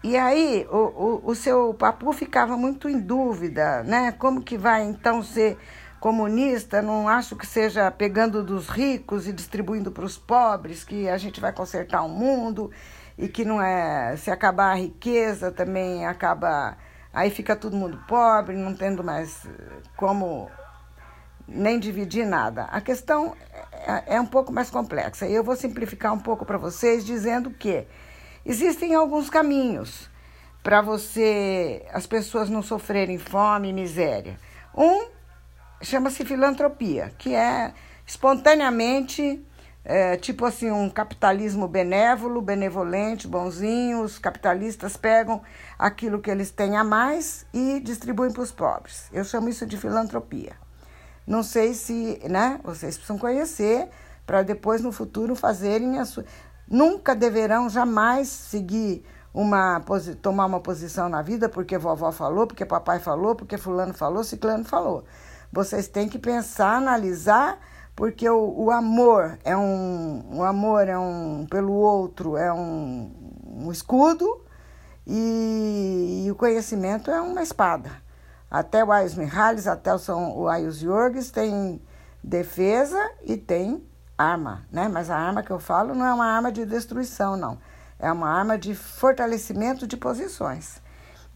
e 0.04 0.18
aí 0.18 0.68
o, 0.72 0.78
o, 0.78 1.22
o 1.32 1.36
seu 1.36 1.74
papu 1.76 2.12
ficava 2.12 2.58
muito 2.58 2.90
em 2.90 3.00
dúvida, 3.00 3.84
né? 3.84 4.12
Como 4.14 4.42
que 4.42 4.58
vai 4.58 4.84
então 4.84 5.22
ser 5.22 5.60
comunista? 6.00 6.82
Não 6.82 7.08
acho 7.08 7.36
que 7.36 7.46
seja 7.46 7.92
pegando 7.92 8.44
dos 8.44 8.68
ricos 8.68 9.28
e 9.28 9.34
distribuindo 9.34 9.92
para 9.92 10.04
os 10.04 10.18
pobres 10.18 10.84
que 10.84 11.08
a 11.08 11.18
gente 11.18 11.40
vai 11.40 11.54
consertar 11.54 12.02
o 12.02 12.10
mundo 12.10 12.72
e 13.16 13.28
que 13.28 13.46
não 13.46 13.62
é 13.62 14.18
se 14.18 14.32
acabar 14.32 14.72
a 14.72 14.76
riqueza 14.76 15.52
também 15.52 16.06
acaba 16.08 16.76
aí 17.14 17.30
fica 17.30 17.56
todo 17.56 17.76
mundo 17.76 18.02
pobre, 18.08 18.56
não 18.56 18.74
tendo 18.74 19.04
mais 19.04 19.46
como 19.96 20.50
nem 21.48 21.78
dividir 21.78 22.26
nada. 22.26 22.64
A 22.66 22.82
questão 22.82 23.36
é, 23.72 24.16
é 24.16 24.22
um 24.22 24.26
pouco 24.26 24.52
mais 24.52 24.72
complexa 24.72 25.28
eu 25.28 25.44
vou 25.44 25.56
simplificar 25.56 26.12
um 26.12 26.20
pouco 26.20 26.44
para 26.44 26.58
vocês 26.58 27.06
dizendo 27.06 27.52
que 27.52 27.86
Existem 28.46 28.96
alguns 28.96 29.30
caminhos 29.30 30.10
para 30.64 30.82
você 30.82 31.86
as 31.92 32.06
pessoas 32.06 32.50
não 32.50 32.62
sofrerem 32.62 33.18
fome 33.18 33.70
e 33.70 33.74
miséria. 33.74 34.40
Um 34.76 35.10
chama-se 35.82 36.24
filantropia, 36.26 37.12
que 37.18 37.34
é 37.34 37.74
espontaneamente 38.06 39.44
é, 39.84 40.16
tipo 40.16 40.46
assim 40.46 40.70
um 40.70 40.90
capitalismo 40.90 41.68
benévolo, 41.68 42.42
benevolente, 42.42 43.28
bonzinho. 43.28 44.02
Os 44.02 44.20
capitalistas 44.20 44.96
pegam 44.96 45.42
aquilo 45.78 46.22
que 46.22 46.30
eles 46.30 46.52
têm 46.52 46.78
a 46.78 46.84
mais 46.84 47.46
e 47.54 47.80
distribuem 47.80 48.32
para 48.32 48.44
os 48.44 48.52
pobres. 48.52 49.10
Eu 49.12 49.24
chamo 49.24 49.50
isso 49.50 49.66
de 49.66 49.78
filantropia. 49.78 50.54
Não 51.26 51.44
sei 51.44 51.74
se, 51.74 52.20
né? 52.30 52.60
Vocês 52.64 52.96
precisam 52.96 53.18
conhecer 53.18 53.88
para 54.26 54.44
depois 54.44 54.82
no 54.82 54.92
futuro 54.92 55.36
fazerem 55.36 56.00
a 56.00 56.06
sua 56.06 56.26
nunca 56.72 57.14
deverão 57.14 57.70
jamais 57.70 58.30
seguir 58.30 59.04
uma 59.34 59.84
tomar 60.22 60.46
uma 60.46 60.60
posição 60.60 61.10
na 61.10 61.22
vida 61.22 61.50
porque 61.50 61.78
vovó 61.78 62.12
falou, 62.12 62.48
porque 62.48 62.66
papai 62.66 63.00
falou, 63.00 63.36
porque 63.36 63.58
fulano 63.58 63.94
falou, 63.94 64.24
ciclano 64.24 64.64
falou. 64.64 65.04
Vocês 65.52 65.88
têm 65.88 66.08
que 66.08 66.18
pensar, 66.18 66.78
analisar, 66.78 67.60
porque 67.94 68.28
o, 68.30 68.66
o 68.66 68.72
amor 68.72 69.38
é 69.44 69.56
um 69.56 70.38
o 70.38 70.44
amor 70.44 70.88
é 70.88 70.98
um 70.98 71.46
pelo 71.50 71.74
outro 71.74 72.38
é 72.38 72.52
um, 72.52 73.12
um 73.46 73.72
escudo 73.72 74.42
e, 75.06 76.24
e, 76.26 76.32
o 76.32 76.36
conhecimento 76.36 77.12
é 77.12 77.20
uma 77.20 77.42
espada. 77.44 77.92
Até 78.50 78.84
o 78.84 78.92
Ayus 78.92 79.16
Mihalis, 79.16 79.68
até 79.68 79.94
o, 79.94 79.98
São, 79.98 80.38
o 80.38 80.48
Ayus 80.48 80.82
Yorgues 80.82 81.32
tem 81.32 81.82
defesa 82.24 83.12
e 83.24 83.36
tem 83.36 83.84
arma, 84.22 84.66
né? 84.72 84.88
Mas 84.88 85.10
a 85.10 85.18
arma 85.18 85.44
que 85.44 85.52
eu 85.52 85.60
falo 85.60 85.96
não 85.96 86.06
é 86.06 86.14
uma 86.14 86.26
arma 86.26 86.52
de 86.52 86.66
destruição, 86.66 87.36
não. 87.36 87.58
É 88.00 88.12
uma 88.12 88.30
arma 88.30 88.58
de 88.58 88.76
fortalecimento 88.76 89.88
de 89.88 89.98
posições. 89.98 90.82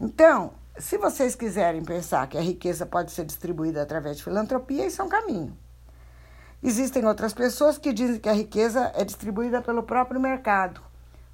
Então, 0.00 0.52
se 0.78 0.98
vocês 0.98 1.34
quiserem 1.34 1.84
pensar 1.84 2.26
que 2.26 2.36
a 2.36 2.40
riqueza 2.40 2.84
pode 2.84 3.12
ser 3.12 3.24
distribuída 3.24 3.82
através 3.82 4.18
de 4.18 4.24
filantropia, 4.24 4.86
isso 4.86 5.00
é 5.00 5.04
um 5.04 5.08
caminho. 5.08 5.56
Existem 6.62 7.04
outras 7.06 7.32
pessoas 7.32 7.78
que 7.78 7.92
dizem 7.92 8.18
que 8.18 8.28
a 8.28 8.32
riqueza 8.32 8.92
é 8.94 9.04
distribuída 9.04 9.62
pelo 9.62 9.82
próprio 9.82 10.20
mercado. 10.20 10.80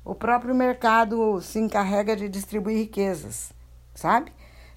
O 0.04 0.14
próprio 0.14 0.54
mercado 0.54 1.40
se 1.40 1.58
encarrega 1.58 2.14
de 2.14 2.28
distribuir 2.28 2.76
riquezas, 2.76 3.52
sabe? 3.94 4.32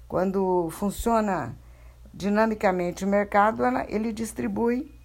Quando 0.08 0.70
funciona 0.70 1.56
dinamicamente 2.14 3.04
o 3.04 3.08
mercado, 3.08 3.62
ele 3.88 4.12
distribui 4.12 4.95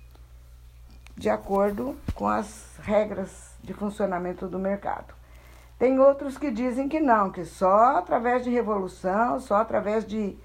de 1.16 1.30
acordo 1.30 1.98
com 2.14 2.28
as 2.28 2.78
regras 2.82 3.52
de 3.64 3.74
funcionamento 3.74 4.48
do 4.48 4.58
mercado. 4.60 5.14
Tem 5.78 6.00
outros 6.00 6.38
que 6.38 6.52
dizem 6.52 6.88
que 6.88 7.00
não, 7.00 7.32
que 7.32 7.44
só 7.44 7.98
através 7.98 8.44
de 8.44 8.50
revolução, 8.50 9.40
só 9.40 9.56
através 9.56 10.06
de, 10.06 10.38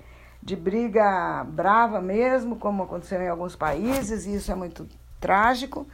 de 0.42 0.56
briga 0.56 1.44
brava 1.44 2.00
mesmo, 2.00 2.56
como 2.56 2.85
aconteceu 2.85 3.20
em 3.20 3.28
alguns 3.28 3.54
países, 3.54 4.25
e 4.25 4.35
isso 4.35 4.50
é 4.50 4.54
muito 4.54 4.88
trágico, 5.20 5.87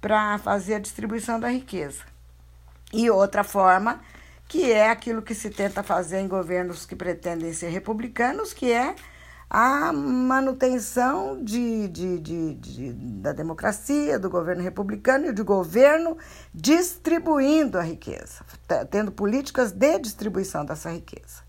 para 0.00 0.38
fazer 0.38 0.76
a 0.76 0.78
distribuição 0.78 1.38
da 1.38 1.48
riqueza. 1.48 2.02
E 2.92 3.10
outra 3.10 3.44
forma, 3.44 4.00
que 4.48 4.72
é 4.72 4.90
aquilo 4.90 5.20
que 5.20 5.34
se 5.34 5.50
tenta 5.50 5.82
fazer 5.82 6.20
em 6.20 6.28
governos 6.28 6.86
que 6.86 6.94
pretendem 6.94 7.52
ser 7.52 7.68
republicanos, 7.68 8.52
que 8.52 8.72
é 8.72 8.94
a 9.48 9.92
manutenção 9.92 11.42
de, 11.42 11.88
de, 11.88 12.18
de, 12.18 12.54
de, 12.54 12.92
da 12.92 13.32
democracia, 13.32 14.18
do 14.18 14.28
governo 14.28 14.62
republicano 14.62 15.26
e 15.26 15.32
de 15.32 15.42
governo 15.42 16.16
distribuindo 16.52 17.78
a 17.78 17.82
riqueza, 17.82 18.44
tendo 18.90 19.12
políticas 19.12 19.70
de 19.70 19.98
distribuição 19.98 20.64
dessa 20.64 20.90
riqueza. 20.90 21.46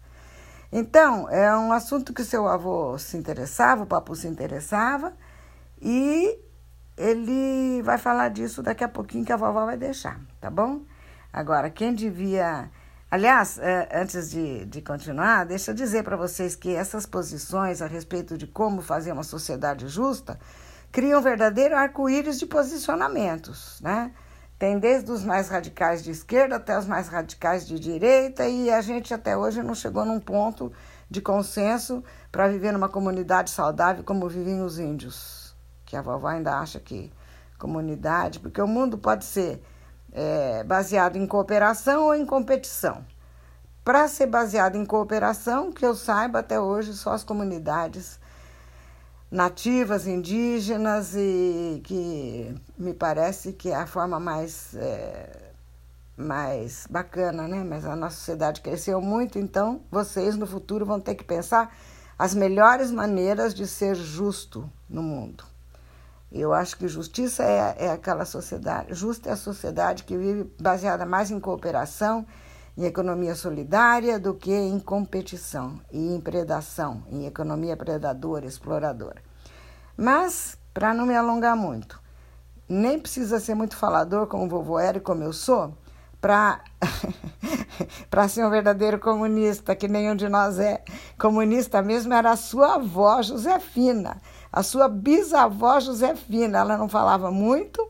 Então, 0.72 1.30
é 1.30 1.56
um 1.58 1.72
assunto 1.72 2.14
que 2.14 2.24
seu 2.24 2.48
avô 2.48 2.98
se 2.98 3.18
interessava, 3.18 3.84
o 3.84 3.88
papo 3.88 4.16
se 4.16 4.28
interessava, 4.28 5.14
e 5.82 6.38
ele 6.98 7.82
vai 7.84 7.98
falar 7.98 8.30
disso 8.30 8.62
daqui 8.62 8.84
a 8.84 8.90
pouquinho 8.90 9.26
que 9.26 9.32
a 9.32 9.38
vovó 9.38 9.66
vai 9.66 9.78
deixar, 9.78 10.20
tá 10.42 10.50
bom? 10.50 10.82
Agora, 11.32 11.70
quem 11.70 11.94
devia 11.94 12.70
Aliás, 13.10 13.58
é, 13.58 13.88
antes 13.94 14.30
de, 14.32 14.66
de 14.66 14.82
continuar, 14.82 15.46
deixa 15.46 15.72
eu 15.72 15.76
dizer 15.76 16.04
para 16.04 16.18
vocês 16.18 16.58
que 16.58 16.76
essas 16.76 17.06
posições 17.06 17.82
a 17.82 17.88
respeito 17.88 18.38
de 18.38 18.46
como 18.46 18.82
fazer 18.82 19.14
uma 19.14 19.24
sociedade 19.24 19.88
justa 19.88 20.38
criam 20.92 21.22
um 21.22 21.24
verdadeiro 21.24 21.74
arco-íris 21.74 22.38
de 22.38 22.46
posicionamentos, 22.46 23.80
né? 23.82 24.12
Tem 24.60 24.78
desde 24.78 25.10
os 25.10 25.24
mais 25.24 25.48
radicais 25.48 26.04
de 26.04 26.12
esquerda 26.12 26.58
até 26.58 26.78
os 26.78 26.86
mais 26.86 27.08
radicais 27.08 27.66
de 27.66 27.80
direita, 27.80 28.46
e 28.46 28.70
a 28.70 28.82
gente 28.82 29.14
até 29.14 29.38
hoje 29.38 29.64
não 29.64 29.76
chegou 29.76 30.04
num 30.04 30.20
ponto 30.20 30.74
de 31.10 31.22
consenso 31.22 32.04
para 32.30 32.50
viver 32.50 32.74
numa 32.74 32.90
comunidade 32.90 33.52
saudável 33.52 34.04
como 34.04 34.28
vivem 34.28 34.62
os 34.62 34.80
índios, 34.80 35.56
que 35.86 35.96
a 35.96 36.02
vovó 36.02 36.28
ainda 36.28 36.60
acha 36.60 36.78
que 36.78 37.14
comunidade, 37.58 38.40
porque 38.42 38.62
o 38.62 38.68
mundo 38.68 38.98
pode 38.98 39.24
ser 39.24 39.62
é, 40.18 40.64
baseado 40.64 41.16
em 41.16 41.28
cooperação 41.28 42.06
ou 42.06 42.16
em 42.16 42.26
competição. 42.26 43.06
Para 43.86 44.08
ser 44.08 44.26
baseado 44.26 44.76
em 44.76 44.84
cooperação, 44.84 45.72
que 45.72 45.86
eu 45.86 45.94
saiba 45.94 46.40
até 46.40 46.60
hoje, 46.60 46.94
só 46.94 47.12
as 47.12 47.24
comunidades 47.24 48.20
nativas, 49.30 50.08
indígenas, 50.08 51.14
e 51.16 51.82
que 51.84 52.56
me 52.76 52.96
parece 52.96 53.54
que 53.54 53.70
é 53.70 53.76
a 53.76 53.86
forma 53.86 54.20
mais, 54.20 54.74
é, 54.76 55.52
mais 56.18 56.88
bacana, 56.90 57.48
né? 57.48 57.64
Mas 57.64 57.86
a 57.86 57.96
nossa 57.96 58.16
sociedade 58.16 58.62
cresceu 58.62 59.00
muito, 59.00 59.38
então 59.38 59.82
vocês 59.92 60.36
no 60.36 60.48
futuro 60.48 60.84
vão 60.84 61.00
ter 61.00 61.14
que 61.14 61.24
pensar 61.24 61.74
as 62.18 62.34
melhores 62.34 62.90
maneiras 62.90 63.54
de 63.54 63.68
ser 63.68 63.94
justo 63.96 64.68
no 64.90 65.04
mundo. 65.04 65.44
Eu 66.32 66.54
acho 66.54 66.78
que 66.78 66.88
justiça 66.88 67.44
é, 67.44 67.86
é 67.86 67.92
aquela 67.92 68.26
sociedade, 68.26 68.94
justa 68.94 69.30
é 69.30 69.32
a 69.34 69.38
sociedade 69.38 70.04
que 70.04 70.18
vive 70.18 70.52
baseada 70.60 71.06
mais 71.06 71.32
em 71.32 71.40
cooperação 71.40 72.26
em 72.78 72.86
economia 72.86 73.34
solidária 73.34 74.20
do 74.20 74.36
que 74.36 74.54
em 74.54 74.80
competição 74.80 75.82
e 75.92 76.14
em 76.14 76.22
predação, 76.22 77.04
em 77.10 77.26
economia 77.26 77.76
predadora, 77.76 78.46
exploradora. 78.46 79.24
Mas, 79.98 80.56
para 80.76 80.94
não 80.94 81.08
me 81.08 81.16
alongar 81.16 81.56
muito, 81.56 82.00
nem 82.70 83.00
precisa 83.00 83.40
ser 83.40 83.56
muito 83.56 83.76
falador 83.76 84.28
como 84.28 84.46
o 84.46 84.50
vovô 84.50 84.78
era 84.78 84.98
e 84.98 85.02
como 85.02 85.24
eu 85.24 85.34
sou, 85.34 85.76
para 86.22 86.62
para 88.12 88.28
ser 88.28 88.46
um 88.46 88.50
verdadeiro 88.52 89.00
comunista, 89.00 89.76
que 89.76 89.88
nenhum 89.88 90.16
de 90.16 90.30
nós 90.30 90.60
é. 90.60 90.84
Comunista 91.18 91.82
mesmo 91.82 92.14
era 92.14 92.32
a 92.32 92.38
sua 92.38 92.76
avó, 92.76 93.22
Josefina, 93.24 94.22
a 94.58 94.64
sua 94.64 94.90
bisavó 94.90 95.80
Josefina. 95.80 96.58
Ela 96.60 96.78
não 96.78 96.90
falava 96.90 97.30
muito, 97.30 97.88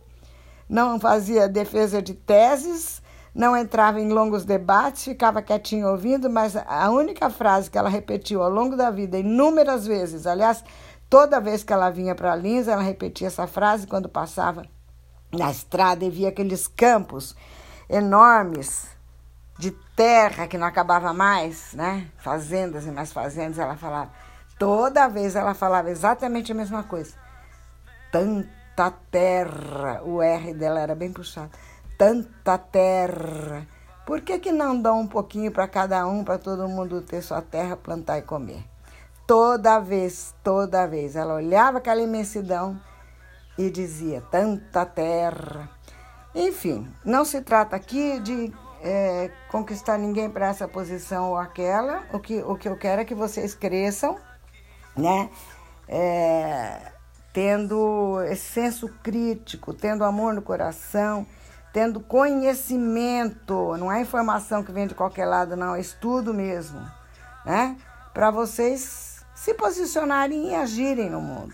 não 0.67 0.99
fazia 0.99 1.47
defesa 1.47 2.01
de 2.01 2.13
teses, 2.13 3.01
não 3.33 3.55
entrava 3.55 4.01
em 4.01 4.09
longos 4.09 4.43
debates, 4.43 5.05
ficava 5.05 5.41
quietinho 5.41 5.87
ouvindo, 5.87 6.29
mas 6.29 6.57
a 6.57 6.89
única 6.89 7.29
frase 7.29 7.71
que 7.71 7.77
ela 7.77 7.89
repetiu 7.89 8.43
ao 8.43 8.49
longo 8.49 8.75
da 8.75 8.91
vida, 8.91 9.17
inúmeras 9.17 9.87
vezes, 9.87 10.27
aliás, 10.27 10.61
toda 11.09 11.39
vez 11.39 11.63
que 11.63 11.71
ela 11.71 11.89
vinha 11.89 12.13
para 12.13 12.35
Lins, 12.35 12.67
ela 12.67 12.81
repetia 12.81 13.27
essa 13.27 13.47
frase 13.47 13.87
quando 13.87 14.09
passava 14.09 14.65
na 15.31 15.49
estrada 15.49 16.03
e 16.03 16.09
via 16.09 16.29
aqueles 16.29 16.67
campos 16.67 17.33
enormes 17.89 18.87
de 19.57 19.71
terra 19.95 20.47
que 20.47 20.57
não 20.57 20.67
acabava 20.67 21.13
mais, 21.13 21.73
né? 21.73 22.07
Fazendas 22.17 22.85
e 22.85 22.91
mais 22.91 23.13
fazendas, 23.13 23.57
ela 23.57 23.77
falava. 23.77 24.26
Toda 24.59 25.07
vez 25.07 25.35
ela 25.35 25.53
falava 25.53 25.89
exatamente 25.89 26.51
a 26.51 26.55
mesma 26.55 26.83
coisa. 26.83 27.13
Tanta 28.11 28.91
terra, 29.11 30.01
o 30.03 30.21
R 30.21 30.53
dela 30.53 30.79
era 30.79 30.95
bem 30.95 31.11
puxado. 31.11 31.51
Tanta 31.97 32.57
terra. 32.57 33.67
Por 34.05 34.21
que, 34.21 34.39
que 34.39 34.51
não 34.51 34.81
dá 34.81 34.93
um 34.93 35.05
pouquinho 35.05 35.51
para 35.51 35.67
cada 35.67 36.07
um, 36.07 36.23
para 36.23 36.37
todo 36.37 36.67
mundo 36.67 37.01
ter 37.01 37.21
sua 37.21 37.41
terra, 37.41 37.75
plantar 37.75 38.17
e 38.17 38.21
comer? 38.21 38.63
Toda 39.27 39.79
vez, 39.79 40.33
toda 40.41 40.87
vez, 40.87 41.17
ela 41.17 41.35
olhava 41.35 41.79
aquela 41.79 42.01
imensidão 42.01 42.79
e 43.57 43.69
dizia: 43.69 44.21
tanta 44.31 44.85
terra. 44.85 45.69
Enfim, 46.33 46.87
não 47.03 47.25
se 47.25 47.41
trata 47.41 47.75
aqui 47.75 48.19
de 48.21 48.53
é, 48.81 49.31
conquistar 49.49 49.97
ninguém 49.97 50.29
para 50.29 50.47
essa 50.47 50.67
posição 50.67 51.31
ou 51.31 51.37
aquela. 51.37 52.03
O 52.13 52.19
que, 52.19 52.41
o 52.41 52.55
que 52.55 52.69
eu 52.69 52.77
quero 52.77 53.01
é 53.01 53.05
que 53.05 53.15
vocês 53.15 53.53
cresçam, 53.53 54.17
né? 54.97 55.29
É, 55.87 56.91
tendo 57.31 58.21
esse 58.23 58.51
senso 58.51 58.89
crítico, 59.03 59.73
tendo 59.73 60.03
amor 60.03 60.33
no 60.33 60.41
coração, 60.41 61.25
tendo 61.71 61.99
conhecimento, 61.99 63.77
não 63.77 63.91
é 63.91 64.01
informação 64.01 64.63
que 64.63 64.71
vem 64.71 64.87
de 64.87 64.95
qualquer 64.95 65.25
lado, 65.25 65.55
não, 65.55 65.75
é 65.75 65.79
estudo 65.79 66.33
mesmo, 66.33 66.79
né? 67.45 67.77
Para 68.13 68.31
vocês 68.31 69.23
se 69.35 69.53
posicionarem 69.53 70.49
e 70.49 70.55
agirem 70.55 71.09
no 71.09 71.21
mundo. 71.21 71.53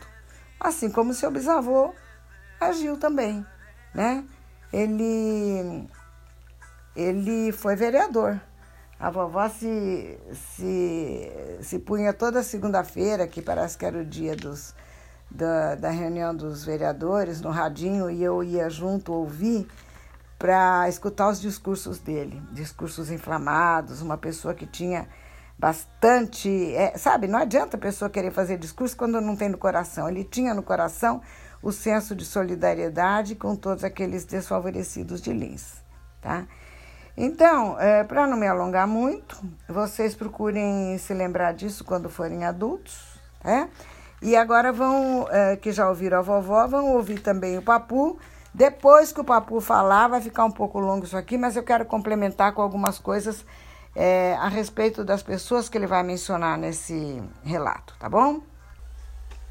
Assim 0.60 0.90
como 0.90 1.14
seu 1.14 1.30
bisavô 1.30 1.94
agiu 2.60 2.96
também, 2.96 3.46
né? 3.94 4.24
Ele 4.72 5.88
ele 6.96 7.52
foi 7.52 7.76
vereador. 7.76 8.40
A 9.04 9.10
vovó 9.10 9.50
se, 9.50 10.18
se, 10.56 11.30
se 11.62 11.78
punha 11.80 12.14
toda 12.14 12.42
segunda-feira, 12.42 13.28
que 13.28 13.42
parece 13.42 13.78
que 13.78 13.86
era 13.86 13.98
o 13.98 14.06
dia 14.06 14.34
dos, 14.34 14.74
da, 15.30 15.76
da 15.76 15.90
reunião 15.90 16.34
dos 16.34 16.64
vereadores, 16.64 17.42
no 17.42 17.50
radinho, 17.50 18.10
e 18.10 18.24
eu 18.24 18.42
ia 18.42 18.70
junto 18.70 19.12
ouvir 19.12 19.68
para 20.40 20.88
escutar 20.88 21.28
os 21.28 21.42
discursos 21.42 22.00
dele. 22.00 22.42
Discursos 22.54 23.12
inflamados, 23.12 24.02
uma 24.02 24.18
pessoa 24.18 24.54
que 24.54 24.66
tinha 24.66 25.06
bastante. 25.60 26.74
É, 26.74 26.98
sabe, 26.98 27.28
não 27.28 27.40
adianta 27.40 27.76
a 27.76 27.80
pessoa 27.82 28.10
querer 28.10 28.32
fazer 28.32 28.58
discurso 28.58 28.96
quando 28.96 29.20
não 29.20 29.36
tem 29.36 29.50
no 29.50 29.58
coração. 29.58 30.08
Ele 30.08 30.24
tinha 30.24 30.54
no 30.54 30.64
coração 30.64 31.22
o 31.62 31.74
senso 31.74 32.16
de 32.16 32.24
solidariedade 32.24 33.36
com 33.36 33.54
todos 33.54 33.84
aqueles 33.84 34.24
desfavorecidos 34.24 35.22
de 35.22 35.34
Lins. 35.34 35.84
Tá? 36.22 36.48
Então, 37.16 37.80
é, 37.80 38.04
para 38.04 38.26
não 38.26 38.36
me 38.36 38.48
alongar 38.48 38.88
muito, 38.88 39.38
vocês 39.70 40.16
procurem 40.16 40.98
se 40.98 41.14
lembrar 41.14 41.54
disso 41.54 41.84
quando 41.84 42.10
forem 42.10 42.44
adultos, 42.44 43.20
né? 43.44 43.70
E 44.22 44.36
agora 44.36 44.72
vão, 44.72 45.28
é, 45.30 45.56
que 45.58 45.72
já 45.72 45.88
ouviram 45.90 46.20
a 46.20 46.22
vovó, 46.22 46.66
vão 46.66 46.94
ouvir 46.94 47.20
também 47.20 47.58
o 47.58 47.62
papu. 47.62 48.18
Depois 48.54 49.12
que 49.12 49.20
o 49.20 49.24
papu 49.24 49.60
falar, 49.60 50.08
vai 50.08 50.22
ficar 50.22 50.46
um 50.46 50.52
pouco 50.52 50.80
longo 50.80 51.06
isso 51.06 51.18
aqui, 51.18 51.38
mas 51.38 51.56
eu 51.56 51.64
quero 51.64 51.86
complementar 51.86 52.54
com 52.54 52.62
algumas 52.62 52.98
coisas 52.98 53.46
é, 53.96 54.36
a 54.40 54.48
respeito 54.48 55.04
das 55.04 55.22
pessoas 55.22 55.70
que 55.70 55.78
ele 55.78 55.88
vai 55.88 56.04
mencionar 56.04 56.58
nesse 56.58 57.22
relato, 57.44 57.96
tá 58.00 58.10
bom? 58.10 58.42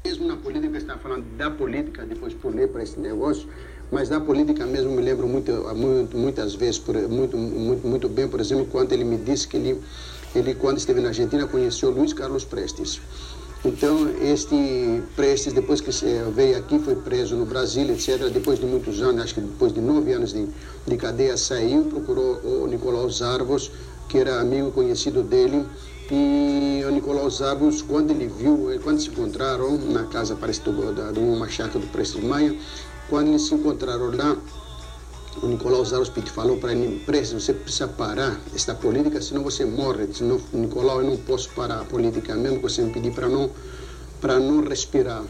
Mesmo 0.03 0.27
na 0.27 0.35
política, 0.35 0.77
está 0.77 0.97
falando 0.97 1.23
da 1.37 1.49
política, 1.49 2.05
depois 2.05 2.33
pulei 2.33 2.67
para 2.67 2.83
esse 2.83 2.99
negócio, 2.99 3.47
mas 3.93 4.09
na 4.09 4.19
política 4.19 4.65
mesmo 4.65 4.91
me 4.91 5.01
lembro 5.03 5.27
muito, 5.27 5.51
muito 5.75 6.17
muitas 6.17 6.55
vezes, 6.55 6.79
por, 6.79 6.95
muito, 7.07 7.37
muito, 7.37 7.87
muito 7.87 8.09
bem, 8.09 8.27
por 8.27 8.39
exemplo, 8.39 8.65
quando 8.65 8.91
ele 8.91 9.03
me 9.03 9.17
disse 9.17 9.47
que 9.47 9.55
ele, 9.55 9.79
ele, 10.35 10.55
quando 10.55 10.79
esteve 10.79 10.99
na 10.99 11.09
Argentina, 11.09 11.45
conheceu 11.45 11.91
Luiz 11.91 12.11
Carlos 12.11 12.43
Prestes. 12.43 12.99
Então, 13.63 14.09
este 14.19 15.01
Prestes, 15.15 15.53
depois 15.53 15.79
que 15.79 15.91
veio 16.35 16.57
aqui, 16.57 16.79
foi 16.79 16.95
preso 16.95 17.35
no 17.35 17.45
Brasil, 17.45 17.87
etc., 17.91 18.29
depois 18.33 18.59
de 18.59 18.65
muitos 18.65 18.99
anos, 19.01 19.23
acho 19.23 19.35
que 19.35 19.41
depois 19.41 19.71
de 19.71 19.79
nove 19.79 20.11
anos 20.11 20.33
de, 20.33 20.47
de 20.87 20.97
cadeia, 20.97 21.37
saiu, 21.37 21.85
procurou 21.85 22.41
o 22.43 22.67
Nicolau 22.67 23.07
Zarvos, 23.09 23.71
que 24.09 24.17
era 24.17 24.41
amigo 24.41 24.71
conhecido 24.71 25.21
dele, 25.21 25.63
e 26.11 26.83
o 26.85 26.91
Nicolau 26.91 27.29
Zabos, 27.29 27.81
quando 27.81 28.11
ele 28.11 28.27
viu, 28.27 28.69
quando 28.83 28.99
se 28.99 29.09
encontraram 29.09 29.77
na 29.77 30.03
casa, 30.03 30.35
parece, 30.35 30.61
de 30.61 31.19
uma 31.19 31.47
chácara 31.47 31.79
do 31.79 31.87
Prestes 31.87 32.21
Maia, 32.21 32.53
quando 33.09 33.29
eles 33.29 33.43
se 33.43 33.55
encontraram 33.55 34.15
lá, 34.15 34.37
o 35.41 35.47
Nicolau 35.47 35.83
Zarospit 35.83 36.29
falou 36.29 36.57
para 36.57 36.73
ele, 36.73 36.99
Prestes, 37.05 37.43
você 37.43 37.53
precisa 37.53 37.87
parar 37.87 38.39
esta 38.53 38.75
política, 38.75 39.21
senão 39.21 39.43
você 39.43 39.65
morre. 39.65 40.07
Senão, 40.13 40.39
Nicolau, 40.53 41.01
eu 41.01 41.09
não 41.09 41.17
posso 41.17 41.49
parar 41.49 41.81
a 41.81 41.85
política 41.85 42.35
mesmo 42.35 42.57
que 42.57 42.63
você 42.63 42.81
me 42.81 42.91
pedir 42.91 43.13
para 43.13 43.27
não, 43.27 43.49
não 44.39 44.63
respirar. 44.63 45.23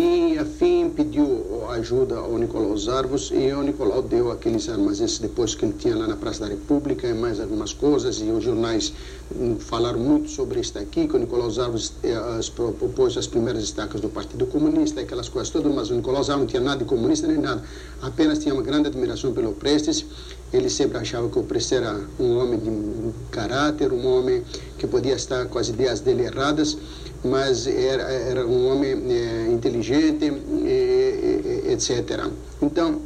E, 0.00 0.38
afim, 0.38 0.90
pediu 0.90 1.66
ajuda 1.70 2.18
ao 2.18 2.38
Nicolau 2.38 2.76
Zarvos 2.78 3.32
e 3.34 3.52
o 3.52 3.64
Nicolau 3.64 4.00
deu 4.00 4.30
aqueles 4.30 4.68
armazéns 4.68 5.18
depois 5.18 5.56
que 5.56 5.64
ele 5.64 5.74
tinha 5.76 5.96
lá 5.96 6.06
na 6.06 6.14
Praça 6.14 6.42
da 6.42 6.46
República 6.46 7.08
e 7.08 7.12
mais 7.12 7.40
algumas 7.40 7.72
coisas. 7.72 8.20
E 8.20 8.30
os 8.30 8.44
jornais 8.44 8.92
hum, 9.34 9.56
falaram 9.58 9.98
muito 9.98 10.30
sobre 10.30 10.60
isso 10.60 10.78
aqui, 10.78 11.08
que 11.08 11.16
o 11.16 11.18
Nicolau 11.18 11.50
Zarvos 11.50 11.94
eh, 12.04 12.14
propôs 12.54 13.16
as 13.16 13.26
primeiras 13.26 13.64
estacas 13.64 14.00
do 14.00 14.08
Partido 14.08 14.46
Comunista, 14.46 15.00
aquelas 15.00 15.28
coisas 15.28 15.50
todas, 15.50 15.74
mas 15.74 15.90
o 15.90 15.94
Nicolau 15.94 16.22
Zarvos 16.22 16.42
não 16.42 16.46
tinha 16.46 16.62
nada 16.62 16.78
de 16.78 16.84
comunista 16.84 17.26
nem 17.26 17.38
nada, 17.38 17.64
apenas 18.00 18.38
tinha 18.38 18.54
uma 18.54 18.62
grande 18.62 18.86
admiração 18.86 19.32
pelo 19.32 19.52
Prestes. 19.52 20.06
Ele 20.52 20.70
sempre 20.70 20.96
achava 20.96 21.28
que 21.28 21.40
o 21.40 21.42
Prestes 21.42 21.72
era 21.72 22.00
um 22.20 22.38
homem 22.38 22.60
de 22.60 23.12
caráter, 23.32 23.92
um 23.92 24.06
homem 24.06 24.44
que 24.78 24.86
podia 24.86 25.14
estar 25.14 25.46
com 25.46 25.58
as 25.58 25.68
ideias 25.68 25.98
dele 25.98 26.22
erradas 26.22 26.78
mas 27.24 27.66
era, 27.66 28.02
era 28.02 28.46
um 28.46 28.68
homem 28.68 28.92
é, 29.10 29.48
inteligente, 29.50 30.24
é, 30.24 31.66
é, 31.68 31.72
etc. 31.72 32.26
Então, 32.62 33.00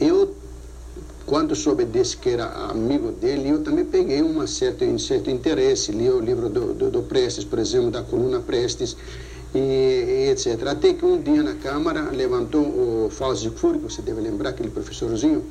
eu, 0.00 0.34
quando 1.24 1.56
soube 1.56 1.84
desse 1.84 2.16
que 2.16 2.30
era 2.30 2.46
amigo 2.70 3.10
dele, 3.10 3.50
eu 3.50 3.62
também 3.62 3.84
peguei 3.84 4.22
uma 4.22 4.46
certa, 4.46 4.84
um 4.84 4.98
certo 4.98 5.30
interesse, 5.30 5.90
li 5.90 6.08
o 6.08 6.20
livro 6.20 6.48
do, 6.48 6.74
do, 6.74 6.90
do 6.90 7.02
Prestes, 7.02 7.44
por 7.44 7.58
exemplo, 7.58 7.90
da 7.90 8.02
coluna 8.02 8.40
Prestes, 8.40 8.96
e, 9.54 10.28
etc. 10.30 10.68
Até 10.68 10.92
que 10.92 11.04
um 11.04 11.20
dia 11.20 11.42
na 11.42 11.54
Câmara 11.54 12.10
levantou 12.10 12.62
o 12.62 13.08
Fausto 13.10 13.50
Fúrio, 13.52 13.80
que 13.80 13.92
você 13.92 14.02
deve 14.02 14.20
lembrar, 14.20 14.50
aquele 14.50 14.70
professorzinho, 14.70 15.44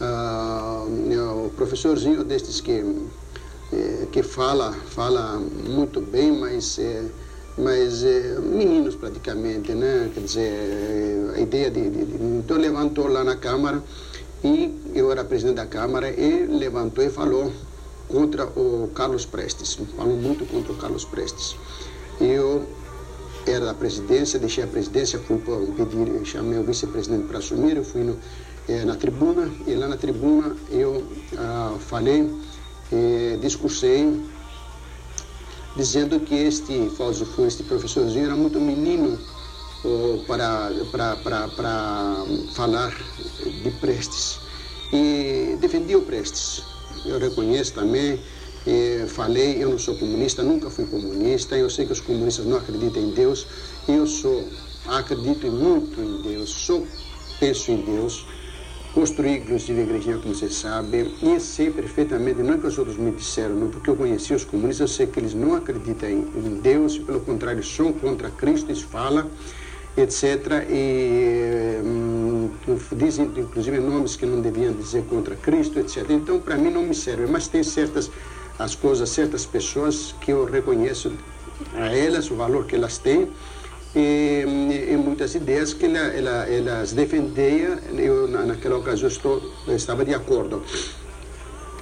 uh, 0.00 1.46
o 1.46 1.50
professorzinho 1.56 2.22
destes 2.22 2.60
que 2.60 2.84
é, 3.72 4.06
que 4.10 4.22
fala, 4.22 4.72
fala 4.72 5.38
muito 5.38 6.00
bem, 6.00 6.32
mas, 6.32 6.78
é, 6.78 7.04
mas 7.56 8.02
é, 8.02 8.38
meninos 8.40 8.96
praticamente, 8.96 9.72
né? 9.72 10.10
Quer 10.12 10.20
dizer, 10.20 11.32
a 11.36 11.40
ideia 11.40 11.70
de, 11.70 11.88
de, 11.88 12.04
de, 12.04 12.24
Então 12.38 12.56
levantou 12.56 13.06
lá 13.06 13.22
na 13.22 13.36
Câmara 13.36 13.82
e 14.42 14.74
eu 14.94 15.12
era 15.12 15.22
presidente 15.22 15.56
da 15.56 15.66
Câmara 15.66 16.10
e 16.10 16.46
levantou 16.46 17.04
e 17.04 17.10
falou 17.10 17.52
contra 18.08 18.44
o 18.44 18.90
Carlos 18.94 19.24
Prestes, 19.24 19.78
falou 19.96 20.16
muito 20.16 20.44
contra 20.46 20.72
o 20.72 20.76
Carlos 20.76 21.04
Prestes. 21.04 21.54
Eu 22.20 22.66
era 23.46 23.66
da 23.66 23.74
presidência, 23.74 24.38
deixei 24.38 24.64
a 24.64 24.66
presidência, 24.66 25.18
fui 25.18 25.38
pedir, 25.76 26.26
chamei 26.26 26.58
o 26.58 26.64
vice-presidente 26.64 27.26
para 27.28 27.38
assumir, 27.38 27.76
eu 27.76 27.84
fui 27.84 28.02
no, 28.02 28.18
na 28.84 28.96
tribuna 28.96 29.48
e 29.66 29.74
lá 29.74 29.88
na 29.88 29.96
tribuna 29.96 30.56
eu 30.70 31.02
ah, 31.38 31.76
falei 31.78 32.28
eh, 32.92 33.38
discursei 33.40 34.08
dizendo 35.76 36.20
que 36.20 36.34
este 36.34 36.90
filósofo, 36.90 37.46
este 37.46 37.62
professorzinho 37.62 38.26
era 38.26 38.36
muito 38.36 38.60
menino 38.60 39.18
oh, 39.84 40.18
para, 40.26 40.70
para, 40.90 41.16
para, 41.16 41.48
para 41.48 42.24
falar 42.54 42.92
de 43.62 43.70
Prestes. 43.80 44.40
E 44.92 45.56
defendi 45.60 45.94
o 45.94 46.02
Prestes. 46.02 46.62
eu 47.04 47.18
reconheço 47.18 47.74
também, 47.74 48.20
eh, 48.66 49.06
falei, 49.08 49.62
eu 49.62 49.70
não 49.70 49.78
sou 49.78 49.94
comunista, 49.94 50.42
nunca 50.42 50.68
fui 50.68 50.84
comunista, 50.86 51.56
eu 51.56 51.70
sei 51.70 51.86
que 51.86 51.92
os 51.92 52.00
comunistas 52.00 52.44
não 52.44 52.58
acreditam 52.58 53.02
em 53.02 53.10
Deus, 53.10 53.46
eu 53.88 54.06
sou, 54.06 54.46
acredito 54.86 55.46
muito 55.46 56.00
em 56.00 56.22
Deus, 56.22 56.50
sou, 56.50 56.86
penso 57.38 57.70
em 57.70 57.80
Deus, 57.82 58.26
construí 58.94 59.36
inclusive 59.36 59.80
a 59.80 59.84
igrejinha, 59.84 60.18
como 60.18 60.34
você 60.34 60.48
sabe, 60.48 61.12
e 61.22 61.38
sei 61.38 61.70
perfeitamente, 61.70 62.42
não 62.42 62.54
é 62.54 62.58
que 62.58 62.66
os 62.66 62.78
outros 62.78 62.96
me 62.96 63.10
disseram, 63.10 63.54
não, 63.54 63.68
porque 63.68 63.90
eu 63.90 63.96
conheci 63.96 64.34
os 64.34 64.44
comunistas, 64.44 64.90
eu 64.90 64.96
sei 64.96 65.06
que 65.06 65.20
eles 65.20 65.34
não 65.34 65.54
acreditam 65.54 66.08
em, 66.08 66.60
Deus, 66.62 66.98
pelo 66.98 67.20
contrário, 67.20 67.62
são 67.62 67.92
contra 67.92 68.30
Cristo, 68.30 68.70
eles 68.70 68.82
falam, 68.82 69.30
etc. 69.96 70.64
E 70.68 71.80
hum, 71.84 72.50
dizem, 72.92 73.30
inclusive, 73.36 73.78
nomes 73.78 74.16
que 74.16 74.26
não 74.26 74.40
deviam 74.40 74.72
dizer 74.72 75.04
contra 75.04 75.34
Cristo, 75.36 75.78
etc. 75.78 76.10
Então, 76.10 76.38
para 76.40 76.56
mim, 76.56 76.70
não 76.70 76.82
me 76.82 76.94
serve. 76.94 77.26
Mas 77.26 77.48
tem 77.48 77.62
certas 77.62 78.10
as 78.58 78.74
coisas, 78.74 79.08
certas 79.08 79.46
pessoas 79.46 80.14
que 80.20 80.32
eu 80.32 80.44
reconheço 80.44 81.12
a 81.74 81.96
elas, 81.96 82.30
o 82.30 82.34
valor 82.34 82.66
que 82.66 82.76
elas 82.76 82.98
têm, 82.98 83.28
e, 83.94 84.44
e 84.92 84.96
muitas 84.96 85.34
ideias 85.34 85.74
que 85.74 85.86
ela, 85.86 85.98
ela, 85.98 86.46
elas 86.46 86.92
defendiam, 86.92 87.78
eu 87.96 88.28
naquela 88.28 88.76
ocasião 88.78 89.08
estou, 89.08 89.42
estava 89.68 90.04
de 90.04 90.14
acordo. 90.14 90.62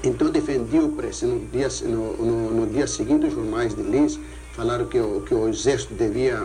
Então 0.03 0.31
defendi 0.31 0.79
o 0.79 0.91
preço. 0.91 1.27
No 1.27 1.41
dia, 1.47 1.69
no, 1.83 2.17
no, 2.17 2.51
no 2.61 2.67
dia 2.67 2.87
seguinte, 2.87 3.27
os 3.27 3.35
jornais 3.35 3.75
de 3.75 3.83
Lins 3.83 4.19
falaram 4.53 4.87
que 4.87 4.99
o, 4.99 5.21
que 5.21 5.35
o 5.35 5.49
exército 5.49 5.95
devia, 5.95 6.39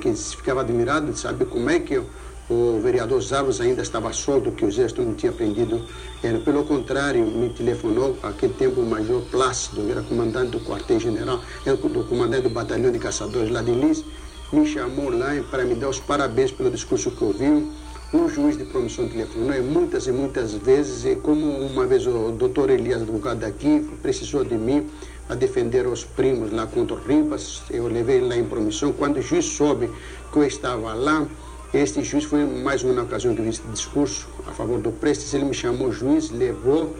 que 0.00 0.14
ficava 0.14 0.60
admirado 0.62 1.12
de 1.12 1.18
saber 1.18 1.46
como 1.46 1.68
é 1.68 1.78
que 1.78 2.00
o 2.48 2.80
vereador 2.80 3.20
Zavos 3.20 3.60
ainda 3.60 3.82
estava 3.82 4.12
solto, 4.12 4.52
que 4.52 4.64
o 4.64 4.68
exército 4.68 5.02
não 5.02 5.14
tinha 5.14 5.32
prendido. 5.32 5.84
Ele, 6.22 6.38
pelo 6.38 6.64
contrário, 6.64 7.24
me 7.26 7.50
telefonou, 7.50 8.16
aquele 8.22 8.54
tempo 8.54 8.80
o 8.80 8.86
major 8.86 9.20
Plácido, 9.30 9.90
era 9.90 10.02
comandante 10.02 10.52
do 10.52 10.60
quartel-general, 10.60 11.40
era 11.64 11.74
o 11.74 12.04
comandante 12.04 12.44
do 12.44 12.50
batalhão 12.50 12.92
de 12.92 12.98
caçadores 12.98 13.50
lá 13.50 13.62
de 13.62 13.72
Lins, 13.72 14.04
me 14.52 14.64
chamou 14.66 15.10
lá 15.10 15.30
para 15.50 15.64
me 15.64 15.74
dar 15.74 15.88
os 15.88 15.98
parabéns 15.98 16.52
pelo 16.52 16.70
discurso 16.70 17.10
que 17.10 17.24
ouviu. 17.24 17.72
Um 18.14 18.28
juiz 18.28 18.56
de 18.56 18.64
promoção 18.64 19.08
telefonou 19.08 19.60
muitas 19.64 20.06
e 20.06 20.12
muitas 20.12 20.54
vezes, 20.54 21.04
e 21.04 21.16
como 21.16 21.44
uma 21.44 21.84
vez 21.86 22.06
o 22.06 22.30
doutor 22.30 22.70
Elias, 22.70 23.02
advogado 23.02 23.40
daqui, 23.40 23.84
precisou 24.00 24.44
de 24.44 24.56
mim, 24.56 24.86
a 25.28 25.34
defender 25.34 25.88
os 25.88 26.04
primos 26.04 26.52
lá 26.52 26.66
contra 26.66 26.94
o 26.94 26.98
Ribas. 27.00 27.62
Eu 27.68 27.88
levei 27.88 28.20
lá 28.20 28.36
em 28.36 28.44
promissão. 28.44 28.92
Quando 28.92 29.16
o 29.16 29.22
juiz 29.22 29.44
soube 29.44 29.90
que 30.32 30.38
eu 30.38 30.44
estava 30.44 30.94
lá, 30.94 31.26
este 31.74 32.04
juiz 32.04 32.24
foi 32.24 32.44
mais 32.44 32.84
uma 32.84 33.02
ocasião 33.02 33.34
que 33.34 33.40
eu 33.40 33.46
fiz 33.46 33.60
discurso 33.72 34.28
a 34.46 34.52
favor 34.52 34.78
do 34.78 34.92
Prestes. 34.92 35.34
Ele 35.34 35.46
me 35.46 35.54
chamou 35.54 35.90
juiz, 35.90 36.30
levou, 36.30 36.94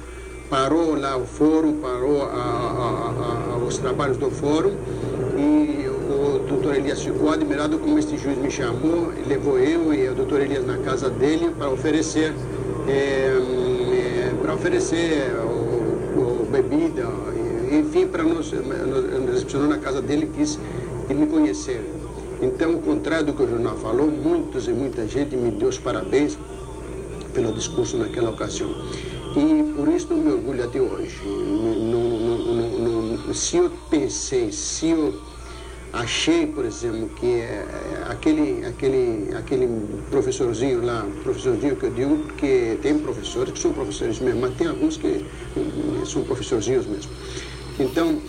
parou 0.50 0.96
lá 0.96 1.16
o 1.16 1.24
fórum, 1.24 1.80
parou 1.80 2.24
a, 2.24 2.26
a, 2.26 3.52
a, 3.54 3.56
os 3.58 3.78
trabalhos 3.78 4.16
do 4.16 4.28
fórum 4.28 4.74
doutor 6.46 6.76
Elias 6.76 7.02
ficou 7.02 7.30
admirado 7.30 7.78
como 7.78 7.98
este 7.98 8.16
juiz 8.16 8.38
me 8.38 8.50
chamou, 8.50 9.12
levou 9.26 9.58
eu 9.58 9.92
e 9.92 10.08
o 10.08 10.14
doutor 10.14 10.40
Elias 10.40 10.64
na 10.64 10.78
casa 10.78 11.10
dele 11.10 11.50
para 11.50 11.70
oferecer, 11.70 12.32
é, 12.88 12.92
é, 12.92 14.34
para 14.40 14.54
oferecer 14.54 15.32
o, 15.42 16.42
o 16.42 16.48
bebida, 16.50 17.04
enfim, 17.70 18.06
para 18.06 18.22
nos, 18.22 18.52
nos 18.52 19.30
recepcionou 19.30 19.68
na 19.68 19.78
casa 19.78 20.00
dele 20.00 20.30
quis 20.34 20.58
me 21.08 21.26
conhecer. 21.26 21.84
Então, 22.40 22.74
ao 22.74 22.80
contrário 22.80 23.26
do 23.26 23.32
que 23.32 23.42
o 23.42 23.48
jornal 23.48 23.76
falou, 23.76 24.08
muitos 24.08 24.68
e 24.68 24.72
muita 24.72 25.06
gente 25.06 25.36
me 25.36 25.50
deu 25.50 25.68
os 25.68 25.78
parabéns 25.78 26.38
pelo 27.32 27.52
discurso 27.52 27.96
naquela 27.96 28.30
ocasião. 28.30 28.70
E 29.36 29.72
por 29.74 29.88
isso 29.88 30.08
eu 30.10 30.16
me 30.16 30.32
orgulho 30.32 30.64
até 30.64 30.80
hoje. 30.80 31.20
se 33.34 33.56
eu 33.56 33.70
pensei, 33.90 34.52
se 34.52 34.90
eu 34.90 35.14
achei, 35.92 36.46
por 36.46 36.64
exemplo, 36.64 37.08
que 37.16 37.40
é, 37.40 37.64
aquele, 38.08 38.64
aquele, 38.64 39.34
aquele 39.34 39.68
professorzinho 40.10 40.84
lá, 40.84 41.06
professorzinho 41.22 41.76
que 41.76 41.84
eu 41.84 41.90
digo, 41.90 42.16
porque 42.18 42.78
tem 42.82 42.98
professores 42.98 43.52
que 43.52 43.58
são 43.58 43.72
professores 43.72 44.18
mesmo, 44.20 44.40
mas 44.40 44.54
tem 44.56 44.66
alguns 44.66 44.96
que 44.96 45.24
são 46.04 46.22
professorzinhos 46.24 46.86
mesmo. 46.86 47.10
Então, 47.78 48.20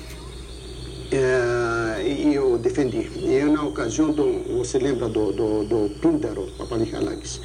é, 1.12 2.04
eu 2.34 2.58
defendi. 2.58 3.10
Eu, 3.24 3.52
na 3.52 3.64
ocasião, 3.64 4.12
do, 4.12 4.58
você 4.58 4.78
lembra 4.78 5.08
do, 5.08 5.32
do, 5.32 5.64
do 5.64 5.90
Píndaro 6.02 6.48
Papanichalakis, 6.58 7.40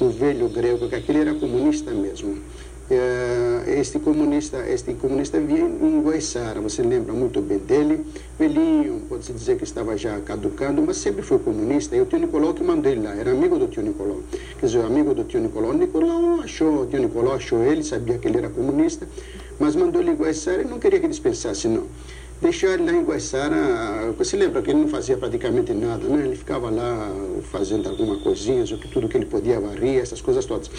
um 0.00 0.10
velho 0.10 0.48
grego, 0.48 0.88
que 0.88 0.94
aquele 0.94 1.20
era 1.20 1.34
comunista 1.34 1.90
mesmo. 1.92 2.38
É, 2.88 3.78
este 3.80 3.98
comunista 3.98 4.58
este 4.68 4.94
comunista 4.94 5.40
vinha 5.40 5.64
em 5.64 6.00
Guaiçara, 6.02 6.60
você 6.60 6.82
lembra 6.82 7.12
muito 7.12 7.40
bem 7.40 7.58
dele, 7.58 8.06
velhinho, 8.38 9.02
pode-se 9.08 9.32
dizer 9.32 9.56
que 9.56 9.64
estava 9.64 9.96
já 9.96 10.20
caducando, 10.20 10.80
mas 10.82 10.98
sempre 10.98 11.20
foi 11.22 11.40
comunista, 11.40 11.96
e 11.96 12.00
o 12.00 12.06
tio 12.06 12.20
Nicolau 12.20 12.54
que 12.54 12.62
mandou 12.62 12.92
ele 12.92 13.02
lá, 13.02 13.12
era 13.16 13.32
amigo 13.32 13.58
do 13.58 13.66
tio 13.66 13.82
Nicolau, 13.82 14.20
quer 14.60 14.66
dizer, 14.66 14.84
amigo 14.84 15.12
do 15.14 15.24
tio 15.24 15.40
Nicolau, 15.40 15.72
Nicolau 15.72 16.40
achou, 16.42 16.82
o 16.82 16.86
tio 16.86 17.00
Nicolau 17.00 17.34
achou 17.34 17.60
ele, 17.64 17.82
sabia 17.82 18.18
que 18.18 18.28
ele 18.28 18.38
era 18.38 18.50
comunista, 18.50 19.08
mas 19.58 19.74
mandou 19.74 20.00
ele 20.00 20.12
em 20.12 20.14
Guaiçara 20.14 20.62
e 20.62 20.64
não 20.64 20.78
queria 20.78 21.00
que 21.00 21.08
dispensasse, 21.08 21.66
não. 21.66 21.86
Deixou 22.40 22.70
ele 22.70 22.84
lá 22.84 22.92
em 22.92 23.02
Guaiçara, 23.02 24.12
você 24.16 24.36
lembra 24.36 24.62
que 24.62 24.70
ele 24.70 24.78
não 24.78 24.88
fazia 24.88 25.16
praticamente 25.16 25.72
nada, 25.72 26.06
né? 26.06 26.24
Ele 26.24 26.36
ficava 26.36 26.70
lá 26.70 27.10
fazendo 27.50 27.88
alguma 27.88 28.16
coisinha, 28.18 28.64
tudo 28.92 29.08
que 29.08 29.16
ele 29.16 29.26
podia 29.26 29.58
varrer, 29.58 30.02
essas 30.02 30.20
coisas 30.20 30.44
todas. 30.44 30.70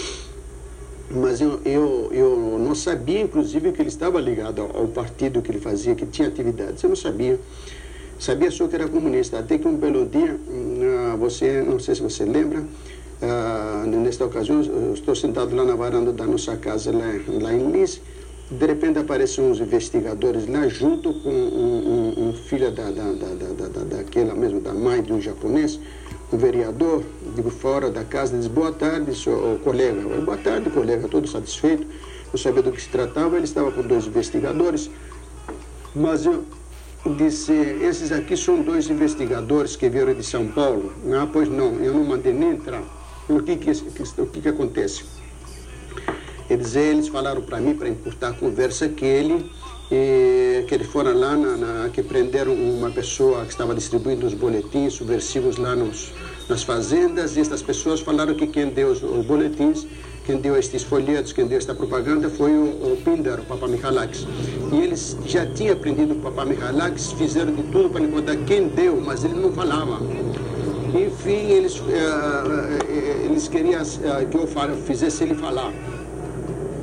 Mas 1.10 1.40
eu, 1.40 1.62
eu, 1.64 2.10
eu 2.12 2.60
não 2.60 2.76
sabia, 2.76 3.22
inclusive, 3.22 3.72
que 3.72 3.82
ele 3.82 3.90
estava 3.90 4.20
ligado 4.20 4.62
ao 4.62 4.88
partido 4.88 5.42
que 5.42 5.52
ele 5.52 5.60
fazia, 5.60 5.96
que 5.96 6.06
tinha 6.06 6.28
atividades. 6.28 6.84
Eu 6.84 6.90
não 6.90 6.98
sabia. 6.98 7.40
Sabia 8.20 8.52
só 8.52 8.68
que 8.68 8.76
era 8.76 8.88
comunista. 8.88 9.40
Até 9.40 9.58
que 9.58 9.68
um 9.68 9.76
belo 9.76 10.06
dia, 10.06 10.38
hum, 10.50 11.16
você, 11.18 11.62
não 11.62 11.80
sei 11.80 11.96
se 11.96 12.02
você 12.02 12.26
lembra, 12.26 12.66
Uh, 13.20 13.88
nesta 13.88 14.26
ocasião, 14.26 14.62
estou 14.94 15.16
sentado 15.16 15.56
lá 15.56 15.66
na 15.66 15.74
varanda 15.74 16.14
da 16.14 16.24
nossa 16.24 16.56
casa, 16.56 16.92
lá, 16.92 17.08
lá 17.42 17.52
em 17.52 17.72
Lins, 17.72 18.00
de 18.50 18.66
repente 18.68 19.00
aparecem 19.00 19.44
uns 19.44 19.60
investigadores 19.60 20.48
lá, 20.48 20.68
junto 20.68 21.12
com 21.16 21.30
um, 21.30 22.14
um, 22.16 22.30
um 22.30 22.34
filho 22.34 22.70
da, 22.70 22.92
da, 22.92 23.12
da, 23.12 23.68
da, 23.68 23.84
daquela 23.96 24.36
mesmo, 24.36 24.62
da 24.62 24.72
mãe 24.72 25.02
de 25.02 25.12
um 25.12 25.20
japonês, 25.20 25.80
um 26.32 26.38
vereador, 26.38 27.04
digo, 27.36 27.50
fora 27.50 27.90
da 27.90 28.04
casa, 28.04 28.38
diz, 28.38 28.48
boa 28.48 28.72
tarde, 28.72 29.16
senhor, 29.16 29.60
colega. 29.60 30.02
Boa 30.22 30.38
tarde, 30.38 30.70
colega, 30.70 31.08
todo 31.08 31.28
satisfeito, 31.28 31.88
não 32.32 32.38
sabia 32.38 32.62
do 32.62 32.72
que 32.72 32.82
se 32.82 32.90
tratava, 32.90 33.38
ele 33.38 33.46
estava 33.46 33.72
com 33.72 33.82
dois 33.82 34.06
investigadores, 34.06 34.90
mas 35.96 36.26
eu 36.26 36.44
disse, 37.18 37.54
esses 37.54 38.12
aqui 38.12 38.36
são 38.36 38.62
dois 38.62 38.90
investigadores 38.90 39.76
que 39.76 39.88
vieram 39.88 40.14
de 40.14 40.24
São 40.24 40.48
Paulo. 40.48 40.92
Ah, 41.14 41.28
pois 41.32 41.48
não, 41.48 41.76
eu 41.76 41.94
não 41.94 42.04
mandei 42.04 42.34
nem 42.34 42.52
entrar. 42.52 42.84
O 43.30 43.42
que 43.42 43.56
que, 43.56 43.72
o 43.72 44.28
que, 44.28 44.42
que 44.42 44.50
acontece? 44.50 45.06
Eles, 46.50 46.76
eles 46.76 47.08
falaram 47.08 47.42
para 47.42 47.60
mim, 47.60 47.76
para 47.76 47.90
encurtar 47.90 48.30
a 48.30 48.34
conversa, 48.34 48.88
que 48.90 49.06
ele 49.06 49.50
e, 49.92 50.64
que 50.68 50.76
eles 50.76 50.88
foram 50.88 51.18
lá, 51.18 51.36
na, 51.36 51.58
na, 51.58 51.90
que 51.90 52.04
prenderam 52.04 52.54
uma 52.54 52.92
pessoa 52.92 53.44
que 53.46 53.52
estava 53.52 53.74
distribuindo 53.74 54.26
os 54.26 54.34
boletins 54.34 54.94
subversivos 54.94 55.58
lá 55.58 55.76
nos, 55.76 56.12
nas 56.50 56.64
fazendas, 56.64 57.38
e 57.38 57.40
estas 57.40 57.62
pessoas 57.62 58.02
falaram 58.02 58.34
que 58.34 58.48
quem 58.48 58.70
deu 58.70 58.90
os, 58.90 59.02
os 59.02 59.26
boletins, 59.26 59.86
quem 60.26 60.38
deu 60.38 60.58
estes 60.58 60.84
folhetos, 60.84 61.32
quem 61.32 61.48
deu 61.48 61.58
esta 61.58 61.74
propaganda 61.74 62.30
foi 62.30 62.52
o, 62.52 62.94
o 62.94 62.98
Pindar, 63.04 63.40
o 63.40 63.46
Papa 63.46 63.66
Michalakis. 63.66 64.28
E 64.74 64.76
eles 64.76 65.18
já 65.26 65.46
tinham 65.46 65.78
prendido 65.78 66.14
o 66.14 66.18
Papa 66.18 66.44
Michalakis, 66.44 67.14
fizeram 67.14 67.54
de 67.54 67.64
tudo 67.64 67.90
para 67.90 68.04
encontrar 68.04 68.36
quem 68.46 68.68
deu, 68.68 69.00
mas 69.00 69.24
ele 69.24 69.36
não 69.36 69.54
falava. 69.54 70.02
Enfim, 70.94 71.52
eles, 71.52 71.82
eh, 71.90 73.26
eles 73.26 73.48
queriam 73.48 73.82
eh, 73.82 74.26
que 74.30 74.38
eu 74.38 74.48
fizesse 74.86 75.24
ele 75.24 75.36
falar. 75.36 75.72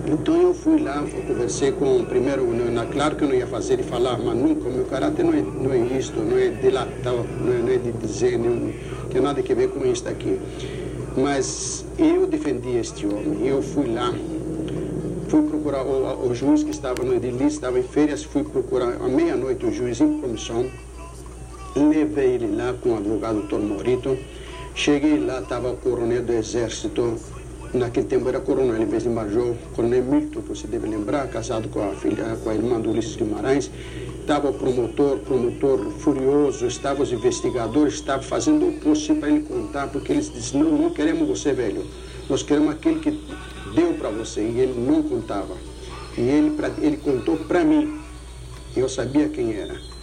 Então 0.07 0.41
eu 0.41 0.53
fui 0.53 0.83
lá, 0.83 1.03
conversei 1.27 1.73
com, 1.73 2.05
primeiro, 2.05 2.47
na, 2.71 2.85
claro 2.85 3.17
que 3.17 3.25
eu 3.25 3.29
não 3.29 3.35
ia 3.35 3.47
fazer 3.47 3.75
ele 3.75 3.85
falar, 3.85 4.19
mas 4.19 4.37
nunca, 4.37 4.69
o 4.69 4.73
meu 4.73 4.85
caráter 4.85 5.25
não 5.25 5.33
é, 5.33 5.41
não 5.41 5.73
é 5.73 5.79
isto, 5.99 6.21
não 6.21 6.37
é 6.37 6.49
delatar, 6.49 7.15
não 7.15 7.53
é, 7.53 7.59
não 7.59 7.69
é 7.71 7.79
de 7.79 7.93
dizer, 7.93 8.39
não 8.39 8.71
tem 9.11 9.23
nada 9.23 9.41
a 9.41 9.55
ver 9.55 9.71
com 9.71 9.85
isto 9.87 10.07
aqui. 10.07 10.39
Mas 11.17 11.87
eu 11.99 12.27
defendi 12.27 12.77
este 12.77 13.07
homem, 13.07 13.47
eu 13.47 13.63
fui 13.63 13.95
lá, 13.95 14.13
fui 15.29 15.43
procurar 15.43 15.83
o, 15.83 16.29
o 16.29 16.35
juiz 16.35 16.63
que 16.63 16.71
estava 16.71 17.03
no 17.03 17.15
edilício, 17.15 17.49
estava 17.49 17.79
em 17.79 17.83
férias, 17.83 18.23
fui 18.23 18.45
procurar 18.45 18.97
à 19.01 19.09
meia-noite 19.09 19.65
o 19.65 19.73
juiz 19.73 20.03
em 20.03 20.21
comissão, 20.21 20.67
levei 21.75 22.35
ele 22.35 22.55
lá 22.55 22.75
com 22.75 22.91
o 22.91 22.97
advogado 22.99 23.43
Tom 23.49 23.61
Morito, 23.61 24.19
cheguei 24.75 25.19
lá, 25.19 25.41
estava 25.41 25.71
o 25.71 25.77
coronel 25.79 26.23
do 26.23 26.33
exército, 26.35 27.17
Naquele 27.75 28.07
tempo 28.07 28.29
era 28.29 28.39
coronel 28.39 28.81
em 28.81 28.87
vez 28.87 29.03
de 29.03 29.09
major, 29.09 29.53
coronel 29.75 30.05
Milton, 30.05 30.43
que 30.43 30.49
você 30.49 30.65
deve 30.69 30.87
lembrar, 30.87 31.27
casado 31.27 31.69
com 31.69 31.83
a 31.83 31.93
filha, 31.93 32.39
com 32.45 32.49
a 32.49 32.55
irmã 32.55 32.81
do 32.81 32.91
Ulisses 32.91 33.17
Guimarães. 33.17 33.69
Estava 34.21 34.51
o 34.51 34.55
promotor, 34.55 35.19
promotor 35.19 35.91
furioso, 35.99 36.67
estavam 36.67 37.03
os 37.03 37.11
investigadores, 37.11 37.95
estavam 37.95 38.23
fazendo 38.23 38.69
o 38.69 38.73
possível 38.75 39.17
para 39.17 39.29
ele 39.29 39.41
contar, 39.41 39.89
porque 39.89 40.13
eles 40.13 40.33
disseram, 40.33 40.71
não, 40.71 40.83
não 40.83 40.91
queremos 40.91 41.27
você, 41.27 41.53
velho. 41.53 41.85
Nós 42.31 42.45
queremos 42.45 42.71
aquele 42.71 43.01
que 43.01 43.11
deu 43.75 43.95
para 43.95 44.09
você, 44.09 44.41
e 44.41 44.61
ele 44.61 44.81
não 44.81 45.03
contava. 45.03 45.57
E 46.17 46.21
ele, 46.21 46.57
ele 46.81 46.97
contou 46.99 47.37
para 47.39 47.65
mim. 47.65 47.99
Eu 48.77 48.89
sabia 48.89 49.29
quem 49.29 49.53
era. 49.53 49.94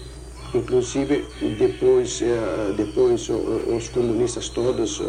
Inclusive, 0.53 1.23
depois, 1.57 2.21
eh, 2.21 2.73
depois 2.75 3.29
os 3.29 3.87
comunistas 3.87 4.49
todos 4.49 5.01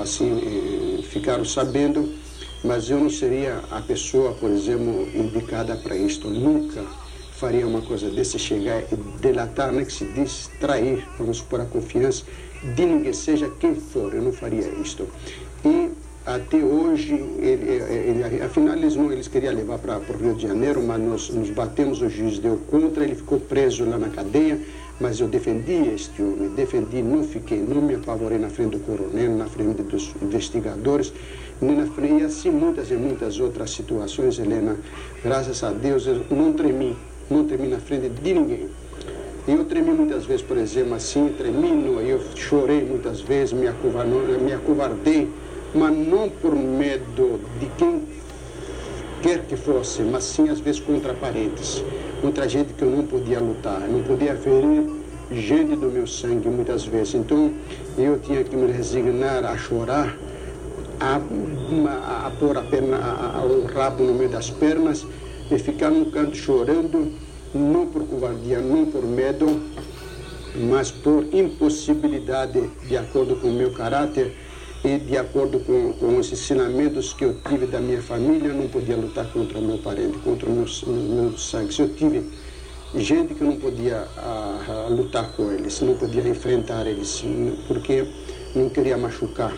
assim 0.00 0.38
eh, 0.38 1.02
ficaram 1.02 1.44
sabendo, 1.44 2.08
mas 2.62 2.88
eu 2.88 3.00
não 3.00 3.10
seria 3.10 3.62
a 3.70 3.80
pessoa, 3.80 4.32
por 4.32 4.50
exemplo, 4.50 5.08
indicada 5.14 5.74
para 5.76 5.96
isto. 5.96 6.28
Nunca 6.30 6.84
faria 7.32 7.66
uma 7.66 7.82
coisa 7.82 8.08
desse, 8.08 8.38
chegar 8.38 8.84
e 8.92 8.96
delatar, 9.20 9.72
né, 9.72 9.84
que 9.84 9.92
se 9.92 10.04
diz, 10.04 10.48
trair, 10.60 11.04
vamos 11.18 11.38
supor, 11.38 11.60
a 11.60 11.64
confiança 11.64 12.22
de 12.76 12.86
ninguém, 12.86 13.12
seja 13.12 13.50
quem 13.58 13.74
for, 13.74 14.14
eu 14.14 14.22
não 14.22 14.32
faria 14.32 14.68
isto. 14.80 15.08
E 15.64 15.90
até 16.26 16.56
hoje, 16.56 17.12
ele, 17.12 17.70
ele, 17.70 18.42
afinal 18.42 18.74
eles, 18.74 18.96
não, 18.96 19.12
eles 19.12 19.28
queriam 19.28 19.52
levar 19.52 19.78
para 19.78 19.98
o 19.98 20.16
Rio 20.16 20.34
de 20.34 20.46
Janeiro, 20.46 20.82
mas 20.82 20.98
nós 20.98 21.28
nos 21.28 21.50
batemos, 21.50 22.00
o 22.00 22.08
juiz 22.08 22.38
deu 22.38 22.56
contra, 22.70 23.04
ele 23.04 23.14
ficou 23.14 23.38
preso 23.38 23.84
lá 23.84 23.98
na 23.98 24.08
cadeia, 24.08 24.58
mas 24.98 25.20
eu 25.20 25.28
defendi 25.28 25.90
este 25.94 26.22
homem, 26.22 26.48
defendi, 26.48 27.02
não 27.02 27.24
fiquei, 27.24 27.58
não 27.58 27.82
me 27.82 27.96
apavorei 27.96 28.38
na 28.38 28.48
frente 28.48 28.70
do 28.70 28.78
coronel, 28.78 29.36
na 29.36 29.44
frente 29.44 29.82
dos 29.82 30.14
investigadores, 30.22 31.12
nem 31.60 31.76
na 31.76 31.86
frente, 31.88 32.22
e 32.22 32.24
assim 32.24 32.50
muitas 32.50 32.90
e 32.90 32.94
muitas 32.94 33.38
outras 33.38 33.72
situações, 33.72 34.38
Helena, 34.38 34.78
graças 35.22 35.62
a 35.62 35.72
Deus, 35.72 36.06
eu 36.06 36.24
não 36.30 36.54
tremi, 36.54 36.96
não 37.30 37.44
tremi 37.44 37.68
na 37.68 37.78
frente 37.78 38.08
de 38.08 38.32
ninguém. 38.32 38.68
Eu 39.46 39.62
tremi 39.66 39.90
muitas 39.90 40.24
vezes, 40.24 40.40
por 40.40 40.56
exemplo, 40.56 40.94
assim, 40.94 41.34
tremi, 41.36 41.68
eu 42.08 42.18
chorei 42.34 42.82
muitas 42.82 43.20
vezes, 43.20 43.52
me 43.52 43.68
acovardei, 43.68 44.38
me 44.38 44.54
acovardei 44.54 45.28
mas 45.74 45.96
não 45.96 46.28
por 46.28 46.54
medo 46.54 47.40
de 47.58 47.66
quem 47.76 48.02
quer 49.22 49.40
que 49.46 49.56
fosse, 49.56 50.02
mas 50.02 50.24
sim 50.24 50.48
às 50.48 50.60
vezes 50.60 50.80
contra 50.80 51.14
parentes, 51.14 51.82
contra 52.20 52.48
gente 52.48 52.72
que 52.74 52.82
eu 52.82 52.90
não 52.90 53.04
podia 53.04 53.40
lutar, 53.40 53.80
não 53.80 54.02
podia 54.02 54.36
ferir 54.36 55.04
gente 55.32 55.76
do 55.76 55.90
meu 55.90 56.06
sangue 56.06 56.48
muitas 56.48 56.84
vezes. 56.84 57.14
Então 57.14 57.52
eu 57.98 58.18
tinha 58.20 58.44
que 58.44 58.56
me 58.56 58.70
resignar 58.70 59.44
a 59.44 59.56
chorar, 59.56 60.16
a, 61.00 61.16
a, 61.16 62.26
a 62.26 62.30
pôr 62.30 62.56
a 62.56 62.62
perna, 62.62 62.98
o 63.44 63.66
rabo 63.66 64.04
no 64.04 64.14
meio 64.14 64.30
das 64.30 64.50
pernas 64.50 65.06
e 65.50 65.58
ficar 65.58 65.90
num 65.90 66.10
canto 66.10 66.36
chorando, 66.36 67.12
não 67.54 67.86
por 67.86 68.06
covardia, 68.06 68.58
não 68.58 68.86
por 68.86 69.04
medo, 69.04 69.60
mas 70.68 70.90
por 70.90 71.26
impossibilidade, 71.32 72.70
de 72.86 72.96
acordo 72.96 73.36
com 73.36 73.48
o 73.48 73.52
meu 73.52 73.72
caráter, 73.72 74.34
e 74.84 74.98
de 74.98 75.16
acordo 75.16 75.60
com, 75.60 75.94
com 75.94 76.18
os 76.18 76.30
ensinamentos 76.30 77.14
que 77.14 77.24
eu 77.24 77.34
tive 77.48 77.66
da 77.66 77.80
minha 77.80 78.02
família, 78.02 78.48
eu 78.48 78.54
não 78.54 78.68
podia 78.68 78.94
lutar 78.94 79.26
contra 79.32 79.58
o 79.58 79.62
meu 79.62 79.78
parente, 79.78 80.18
contra 80.18 80.46
o 80.46 80.52
meu, 80.52 80.66
meu 80.86 81.38
sangue. 81.38 81.72
Se 81.72 81.80
eu 81.80 81.88
tive 81.94 82.22
gente 82.94 83.34
que 83.34 83.40
eu 83.40 83.46
não 83.46 83.56
podia 83.56 84.06
a, 84.14 84.84
a, 84.86 84.88
lutar 84.88 85.32
com 85.32 85.50
eles, 85.50 85.80
não 85.80 85.94
podia 85.94 86.28
enfrentar 86.28 86.86
eles, 86.86 87.24
porque 87.66 88.06
não 88.54 88.68
queria 88.68 88.98
machucar, 88.98 89.56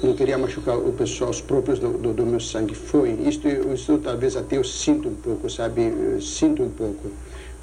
não 0.00 0.14
queria 0.14 0.38
machucar 0.38 0.78
o 0.78 0.92
pessoal, 0.92 1.30
os 1.30 1.40
próprios 1.40 1.80
do, 1.80 1.98
do, 1.98 2.12
do 2.12 2.24
meu 2.24 2.38
sangue. 2.38 2.76
Foi, 2.76 3.10
isto, 3.10 3.48
isto 3.48 3.98
talvez 3.98 4.36
até 4.36 4.56
eu 4.56 4.62
sinto 4.62 5.08
um 5.08 5.16
pouco, 5.16 5.50
sabe, 5.50 5.92
sinto 6.20 6.62
um 6.62 6.70
pouco. 6.70 7.10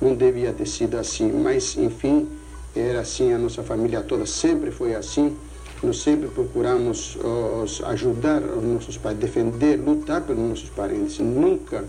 Não 0.02 0.14
devia 0.14 0.52
ter 0.52 0.68
sido 0.68 0.98
assim, 0.98 1.32
mas 1.32 1.78
enfim, 1.78 2.28
era 2.76 3.00
assim, 3.00 3.32
a 3.32 3.38
nossa 3.38 3.64
família 3.64 4.02
toda 4.02 4.26
sempre 4.26 4.72
foi 4.72 4.94
assim 4.94 5.38
nós 5.84 6.02
sempre 6.02 6.28
procuramos 6.28 7.16
uh, 7.16 7.86
ajudar 7.88 8.42
os 8.44 8.64
nossos 8.64 8.98
pais, 8.98 9.18
defender, 9.18 9.78
lutar 9.78 10.22
pelos 10.22 10.50
nossos 10.50 10.70
parentes, 10.70 11.20
nunca 11.20 11.84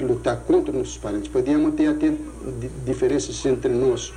lutar 0.00 0.36
contra 0.46 0.70
os 0.70 0.78
nossos 0.78 0.98
parentes. 0.98 1.28
Podíamos 1.28 1.74
ter 1.74 1.88
até 1.88 2.12
diferenças 2.84 3.44
entre 3.46 3.72
nós, 3.72 4.12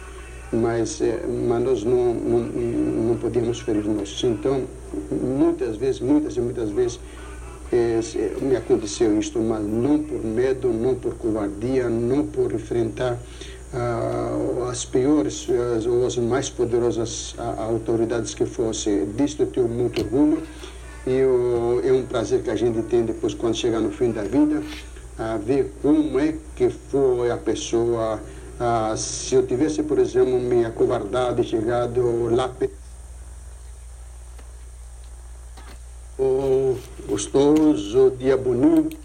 mas, 0.51 1.01
eh, 1.01 1.25
mas 1.47 1.63
nós 1.63 1.83
não, 1.83 2.13
não, 2.13 2.39
não 2.39 3.17
podíamos 3.17 3.59
ferir 3.59 3.85
nossos. 3.85 4.21
Então, 4.23 4.63
muitas 5.11 5.77
vezes, 5.77 6.01
muitas 6.01 6.35
e 6.35 6.41
muitas 6.41 6.69
vezes, 6.71 6.99
eh, 7.71 8.01
me 8.41 8.55
aconteceu 8.55 9.17
isto, 9.17 9.39
mas 9.39 9.63
não 9.65 9.99
por 9.99 10.23
medo, 10.23 10.69
não 10.69 10.95
por 10.95 11.15
covardia, 11.15 11.89
não 11.89 12.25
por 12.25 12.51
enfrentar 12.53 13.17
as 14.69 14.85
piores 14.85 15.47
ou 15.87 16.05
as 16.05 16.17
mais 16.17 16.49
poderosas 16.49 17.33
uh, 17.33 17.61
autoridades 17.61 18.33
que 18.33 18.45
fossem. 18.45 19.05
Disto 19.11 19.43
eu 19.43 19.47
tenho 19.47 19.67
muito 19.67 20.01
orgulho 20.01 20.43
e 21.05 21.19
é 21.87 21.91
um 21.93 22.05
prazer 22.05 22.43
que 22.43 22.49
a 22.49 22.55
gente 22.55 22.81
tem 22.83 23.03
depois 23.03 23.33
quando 23.33 23.55
chegar 23.55 23.79
no 23.79 23.91
fim 23.91 24.11
da 24.11 24.23
vida, 24.23 24.61
a 25.17 25.37
ver 25.37 25.73
como 25.81 26.19
é 26.19 26.35
que 26.55 26.69
foi 26.69 27.31
a 27.31 27.37
pessoa. 27.37 28.19
se 28.97 29.35
eu 29.35 29.45
tivesse, 29.45 29.83
por 29.83 29.99
exemplo, 29.99 30.39
me 30.39 30.65
acovardado 30.65 31.41
e 31.41 31.45
chegado 31.45 32.29
lá 32.35 32.49
gostoso, 37.07 38.11
dia 38.19 38.37
bonito, 38.37 38.97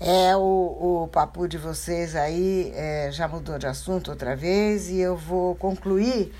é, 0.00 0.36
o, 0.36 1.02
o 1.02 1.08
papo 1.08 1.48
de 1.48 1.58
vocês 1.58 2.14
aí 2.14 2.70
é, 2.74 3.10
já 3.10 3.26
mudou 3.26 3.58
de 3.58 3.66
assunto 3.66 4.10
outra 4.12 4.36
vez 4.36 4.88
e 4.88 5.00
eu 5.00 5.16
vou 5.16 5.56
concluir 5.56 6.32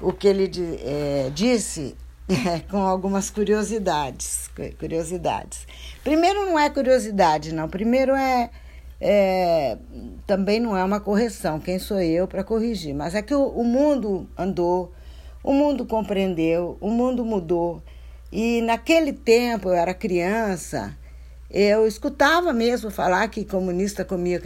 o 0.00 0.10
que 0.10 0.26
ele 0.26 0.50
é, 0.82 1.30
disse 1.34 1.94
é, 2.28 2.60
com 2.70 2.78
algumas 2.78 3.28
curiosidades. 3.28 4.48
Curiosidades. 4.78 5.66
Primeiro 6.02 6.46
não 6.46 6.58
é 6.58 6.70
curiosidade, 6.70 7.52
não. 7.52 7.68
Primeiro 7.68 8.14
é, 8.14 8.48
é 8.98 9.76
também 10.26 10.58
não 10.58 10.74
é 10.74 10.82
uma 10.82 10.98
correção. 10.98 11.60
Quem 11.60 11.78
sou 11.78 12.00
eu 12.00 12.26
para 12.26 12.42
corrigir? 12.42 12.94
Mas 12.94 13.14
é 13.14 13.20
que 13.20 13.34
o, 13.34 13.48
o 13.48 13.64
mundo 13.64 14.26
andou, 14.36 14.94
o 15.42 15.52
mundo 15.52 15.84
compreendeu, 15.84 16.78
o 16.80 16.88
mundo 16.88 17.22
mudou. 17.22 17.82
E 18.32 18.62
naquele 18.62 19.12
tempo 19.12 19.68
eu 19.68 19.74
era 19.74 19.92
criança 19.92 20.96
eu 21.56 21.86
escutava 21.86 22.52
mesmo 22.52 22.90
falar 22.90 23.28
que 23.28 23.44
comunista 23.44 24.04
comia, 24.04 24.42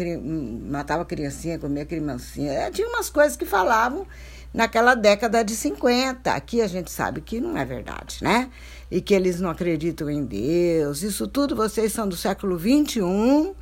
matava 0.68 1.06
criancinha, 1.06 1.58
comia 1.58 1.86
criancinha. 1.86 2.52
É, 2.52 2.70
tinha 2.70 2.86
umas 2.86 3.08
coisas 3.08 3.34
que 3.34 3.46
falavam 3.46 4.06
naquela 4.52 4.94
década 4.94 5.42
de 5.42 5.56
50. 5.56 6.30
Aqui 6.30 6.60
a 6.60 6.66
gente 6.66 6.90
sabe 6.90 7.22
que 7.22 7.40
não 7.40 7.56
é 7.56 7.64
verdade, 7.64 8.18
né? 8.20 8.50
E 8.90 9.00
que 9.00 9.14
eles 9.14 9.40
não 9.40 9.48
acreditam 9.48 10.10
em 10.10 10.22
Deus. 10.22 11.02
Isso 11.02 11.26
tudo 11.26 11.56
vocês 11.56 11.94
são 11.94 12.06
do 12.06 12.14
século 12.14 12.58
21 12.58 13.54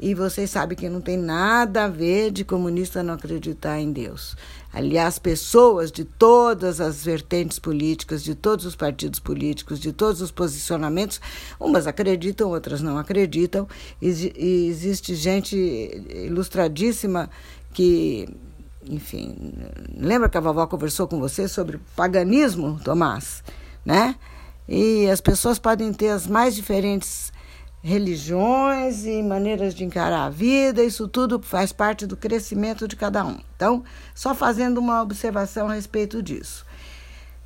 e 0.00 0.14
vocês 0.14 0.50
sabem 0.50 0.76
que 0.76 0.88
não 0.88 1.00
tem 1.00 1.16
nada 1.16 1.84
a 1.84 1.88
ver 1.88 2.30
de 2.30 2.44
comunista 2.44 3.02
não 3.02 3.14
acreditar 3.14 3.80
em 3.80 3.92
Deus. 3.92 4.36
Aliás, 4.72 5.18
pessoas 5.18 5.90
de 5.90 6.04
todas 6.04 6.80
as 6.80 7.04
vertentes 7.04 7.58
políticas, 7.58 8.22
de 8.22 8.34
todos 8.34 8.64
os 8.64 8.76
partidos 8.76 9.18
políticos, 9.18 9.80
de 9.80 9.92
todos 9.92 10.20
os 10.20 10.30
posicionamentos, 10.30 11.20
umas 11.58 11.86
acreditam, 11.86 12.50
outras 12.50 12.80
não 12.80 12.96
acreditam. 12.96 13.66
E 14.00 14.06
existe 14.68 15.16
gente 15.16 15.56
ilustradíssima 15.56 17.28
que, 17.72 18.28
enfim, 18.88 19.52
lembra 19.96 20.28
que 20.28 20.38
a 20.38 20.40
vovó 20.40 20.66
conversou 20.66 21.08
com 21.08 21.18
você 21.18 21.48
sobre 21.48 21.80
paganismo, 21.96 22.78
Tomás, 22.84 23.42
né? 23.84 24.14
E 24.68 25.08
as 25.08 25.20
pessoas 25.20 25.58
podem 25.58 25.92
ter 25.92 26.10
as 26.10 26.26
mais 26.26 26.54
diferentes 26.54 27.32
religiões 27.82 29.06
e 29.06 29.22
maneiras 29.22 29.74
de 29.74 29.84
encarar 29.84 30.24
a 30.24 30.30
vida, 30.30 30.82
isso 30.82 31.06
tudo 31.06 31.40
faz 31.40 31.72
parte 31.72 32.06
do 32.06 32.16
crescimento 32.16 32.88
de 32.88 32.96
cada 32.96 33.24
um. 33.24 33.38
Então, 33.56 33.84
só 34.14 34.34
fazendo 34.34 34.78
uma 34.78 35.00
observação 35.02 35.68
a 35.68 35.74
respeito 35.74 36.22
disso. 36.22 36.66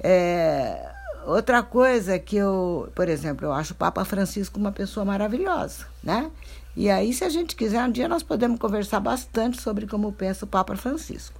É, 0.00 0.90
outra 1.26 1.62
coisa 1.62 2.18
que 2.18 2.36
eu, 2.36 2.90
por 2.94 3.08
exemplo, 3.08 3.46
eu 3.46 3.52
acho 3.52 3.72
o 3.72 3.76
Papa 3.76 4.04
Francisco 4.04 4.58
uma 4.58 4.72
pessoa 4.72 5.04
maravilhosa, 5.04 5.86
né? 6.02 6.30
E 6.74 6.90
aí, 6.90 7.12
se 7.12 7.22
a 7.22 7.28
gente 7.28 7.54
quiser, 7.54 7.84
um 7.84 7.90
dia 7.90 8.08
nós 8.08 8.22
podemos 8.22 8.58
conversar 8.58 9.00
bastante 9.00 9.60
sobre 9.60 9.86
como 9.86 10.10
pensa 10.10 10.46
o 10.46 10.48
Papa 10.48 10.74
Francisco. 10.74 11.38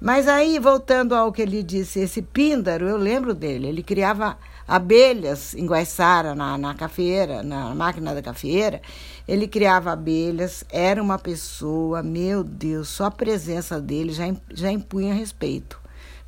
Mas 0.00 0.28
aí, 0.28 0.58
voltando 0.58 1.14
ao 1.14 1.32
que 1.32 1.40
ele 1.40 1.62
disse, 1.62 2.00
esse 2.00 2.20
Píndaro, 2.20 2.86
eu 2.86 2.96
lembro 2.96 3.32
dele, 3.32 3.68
ele 3.68 3.82
criava 3.82 4.36
abelhas 4.66 5.54
em 5.54 5.66
Guaiçara, 5.66 6.34
na, 6.34 6.58
na 6.58 6.74
cafeira, 6.74 7.42
na 7.42 7.74
máquina 7.74 8.14
da 8.14 8.22
cafeira. 8.22 8.80
Ele 9.26 9.46
criava 9.46 9.92
abelhas, 9.92 10.64
era 10.70 11.02
uma 11.02 11.18
pessoa, 11.18 12.02
meu 12.02 12.42
Deus, 12.42 12.88
só 12.88 13.06
a 13.06 13.10
presença 13.10 13.80
dele 13.80 14.12
já, 14.12 14.24
já 14.52 14.70
impunha 14.70 15.14
respeito. 15.14 15.78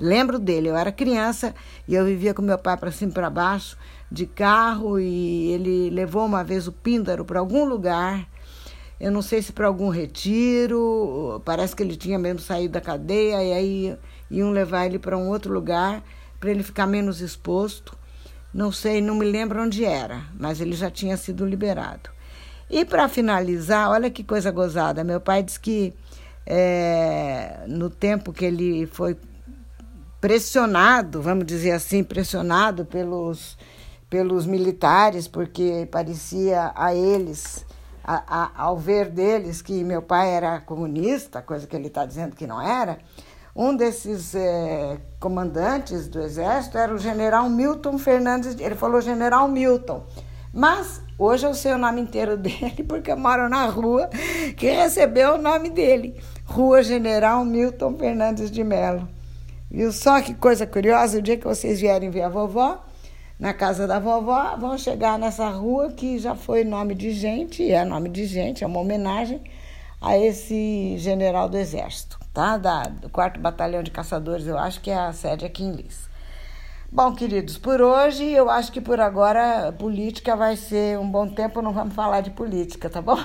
Lembro 0.00 0.38
dele, 0.38 0.68
eu 0.68 0.76
era 0.76 0.92
criança 0.92 1.54
e 1.86 1.94
eu 1.94 2.04
vivia 2.04 2.32
com 2.32 2.40
meu 2.40 2.58
pai 2.58 2.76
para 2.76 2.92
cima 2.92 3.10
e 3.10 3.14
para 3.14 3.28
baixo 3.28 3.76
de 4.10 4.26
carro 4.26 4.98
e 4.98 5.50
ele 5.50 5.90
levou 5.90 6.24
uma 6.24 6.44
vez 6.44 6.68
o 6.68 6.72
Píndaro 6.72 7.24
para 7.24 7.40
algum 7.40 7.64
lugar. 7.64 8.26
Eu 9.00 9.10
não 9.10 9.22
sei 9.22 9.42
se 9.42 9.52
para 9.52 9.66
algum 9.66 9.88
retiro, 9.88 11.42
parece 11.44 11.74
que 11.74 11.82
ele 11.82 11.96
tinha 11.96 12.18
mesmo 12.18 12.40
saído 12.40 12.74
da 12.74 12.80
cadeia 12.80 13.42
e 13.42 13.52
aí 13.52 13.96
iam 14.30 14.50
levar 14.50 14.86
ele 14.86 14.98
para 14.98 15.16
um 15.16 15.28
outro 15.28 15.52
lugar 15.52 16.02
para 16.40 16.50
ele 16.50 16.62
ficar 16.62 16.86
menos 16.86 17.20
exposto. 17.20 17.96
Não 18.52 18.72
sei, 18.72 19.00
não 19.00 19.14
me 19.14 19.24
lembro 19.24 19.62
onde 19.62 19.84
era, 19.84 20.22
mas 20.38 20.60
ele 20.60 20.74
já 20.74 20.90
tinha 20.90 21.16
sido 21.16 21.46
liberado. 21.46 22.10
E 22.70 22.84
para 22.84 23.08
finalizar, 23.08 23.90
olha 23.90 24.10
que 24.10 24.22
coisa 24.22 24.50
gozada. 24.50 25.02
Meu 25.02 25.20
pai 25.20 25.42
disse 25.42 25.58
que 25.58 25.94
é, 26.46 27.64
no 27.66 27.88
tempo 27.88 28.32
que 28.32 28.44
ele 28.44 28.86
foi 28.86 29.16
pressionado, 30.20 31.22
vamos 31.22 31.46
dizer 31.46 31.72
assim, 31.72 32.02
pressionado 32.02 32.84
pelos, 32.84 33.56
pelos 34.10 34.46
militares, 34.46 35.28
porque 35.28 35.86
parecia 35.90 36.72
a 36.74 36.94
eles, 36.94 37.64
a, 38.02 38.44
a, 38.44 38.62
ao 38.62 38.76
ver 38.76 39.10
deles, 39.10 39.62
que 39.62 39.84
meu 39.84 40.02
pai 40.02 40.30
era 40.30 40.60
comunista, 40.60 41.40
coisa 41.40 41.66
que 41.66 41.76
ele 41.76 41.88
está 41.88 42.04
dizendo 42.04 42.34
que 42.34 42.46
não 42.46 42.60
era. 42.60 42.98
Um 43.60 43.74
desses 43.74 44.36
é, 44.36 44.98
comandantes 45.18 46.06
do 46.06 46.22
exército 46.22 46.78
era 46.78 46.94
o 46.94 46.98
general 46.98 47.50
Milton 47.50 47.98
Fernandes. 47.98 48.56
Ele 48.56 48.76
falou 48.76 49.00
general 49.00 49.48
Milton. 49.48 50.06
Mas 50.54 51.02
hoje 51.18 51.44
eu 51.44 51.52
sei 51.52 51.72
o 51.72 51.78
nome 51.78 52.00
inteiro 52.00 52.36
dele, 52.38 52.84
porque 52.86 53.10
eu 53.10 53.16
moro 53.16 53.48
na 53.48 53.66
rua 53.66 54.08
que 54.56 54.70
recebeu 54.70 55.34
o 55.34 55.42
nome 55.42 55.70
dele. 55.70 56.14
Rua 56.44 56.84
General 56.84 57.44
Milton 57.44 57.96
Fernandes 57.98 58.48
de 58.48 58.62
Melo. 58.62 59.08
Viu 59.68 59.90
só 59.90 60.22
que 60.22 60.34
coisa 60.34 60.64
curiosa? 60.64 61.18
O 61.18 61.22
dia 61.22 61.36
que 61.36 61.44
vocês 61.44 61.80
vierem 61.80 62.10
ver 62.10 62.22
a 62.22 62.28
vovó, 62.28 62.84
na 63.40 63.52
casa 63.52 63.88
da 63.88 63.98
vovó, 63.98 64.56
vão 64.56 64.78
chegar 64.78 65.18
nessa 65.18 65.48
rua 65.48 65.90
que 65.90 66.20
já 66.20 66.36
foi 66.36 66.62
nome 66.62 66.94
de 66.94 67.10
gente, 67.10 67.68
é 67.68 67.84
nome 67.84 68.08
de 68.08 68.24
gente, 68.24 68.62
é 68.62 68.66
uma 68.68 68.78
homenagem 68.78 69.42
a 70.00 70.16
esse 70.16 70.96
general 70.98 71.48
do 71.48 71.58
Exército, 71.58 72.17
tá? 72.38 72.56
Da, 72.56 72.84
do 72.84 73.10
4 73.10 73.42
Batalhão 73.42 73.82
de 73.82 73.90
Caçadores, 73.90 74.46
eu 74.46 74.56
acho 74.56 74.80
que 74.80 74.92
é 74.92 74.96
a 74.96 75.12
sede 75.12 75.44
aqui 75.44 75.64
em 75.64 75.72
Lis. 75.72 76.08
Bom, 76.90 77.12
queridos, 77.12 77.58
por 77.58 77.82
hoje, 77.82 78.24
eu 78.30 78.48
acho 78.48 78.70
que 78.70 78.80
por 78.80 79.00
agora 79.00 79.72
política 79.72 80.36
vai 80.36 80.54
ser 80.54 81.00
um 81.00 81.10
bom 81.10 81.28
tempo, 81.28 81.60
não 81.60 81.72
vamos 81.72 81.94
falar 81.94 82.20
de 82.20 82.30
política, 82.30 82.88
tá 82.88 83.02
bom? 83.02 83.18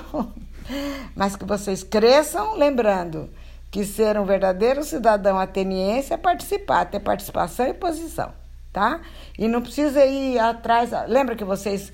Mas 1.14 1.36
que 1.36 1.44
vocês 1.44 1.84
cresçam, 1.84 2.56
lembrando 2.56 3.30
que 3.70 3.84
ser 3.84 4.18
um 4.18 4.24
verdadeiro 4.24 4.82
cidadão 4.82 5.38
ateniense 5.38 6.12
é 6.12 6.16
participar, 6.16 6.86
ter 6.86 6.98
participação 6.98 7.68
e 7.68 7.72
posição, 7.72 8.32
tá? 8.72 9.00
E 9.38 9.46
não 9.46 9.62
precisa 9.62 10.04
ir 10.04 10.40
atrás. 10.40 10.90
Lembra 11.06 11.36
que 11.36 11.44
vocês 11.44 11.92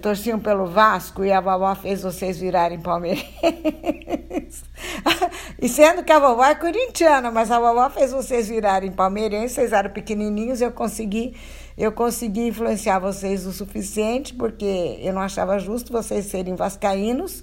torciam 0.00 0.38
pelo 0.38 0.66
Vasco 0.66 1.24
e 1.24 1.32
a 1.32 1.40
vovó 1.40 1.74
fez 1.74 2.02
vocês 2.02 2.38
virarem 2.38 2.80
palmeirenses. 2.80 4.64
e 5.60 5.68
sendo 5.68 6.04
que 6.04 6.12
a 6.12 6.18
vovó 6.18 6.44
é 6.44 6.54
corintiana, 6.54 7.30
mas 7.30 7.50
a 7.50 7.58
vovó 7.58 7.88
fez 7.88 8.12
vocês 8.12 8.48
virarem 8.48 8.92
palmeirenses, 8.92 9.52
vocês 9.52 9.72
eram 9.72 9.90
pequenininhos, 9.90 10.60
eu 10.60 10.70
consegui, 10.70 11.34
eu 11.78 11.92
consegui 11.92 12.48
influenciar 12.48 12.98
vocês 12.98 13.46
o 13.46 13.52
suficiente, 13.52 14.34
porque 14.34 14.98
eu 15.00 15.14
não 15.14 15.22
achava 15.22 15.58
justo 15.58 15.92
vocês 15.92 16.26
serem 16.26 16.54
vascaínos 16.54 17.42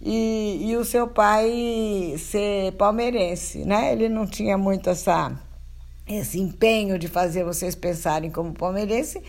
e, 0.00 0.70
e 0.70 0.76
o 0.76 0.84
seu 0.84 1.08
pai 1.08 2.16
ser 2.18 2.72
palmeirense, 2.72 3.64
né? 3.64 3.92
Ele 3.92 4.08
não 4.08 4.26
tinha 4.26 4.58
muito 4.58 4.90
essa 4.90 5.32
esse 6.08 6.40
empenho 6.40 6.98
de 6.98 7.08
fazer 7.08 7.44
vocês 7.44 7.74
pensarem 7.74 8.30
como 8.30 8.52
palmeirense, 8.52 9.22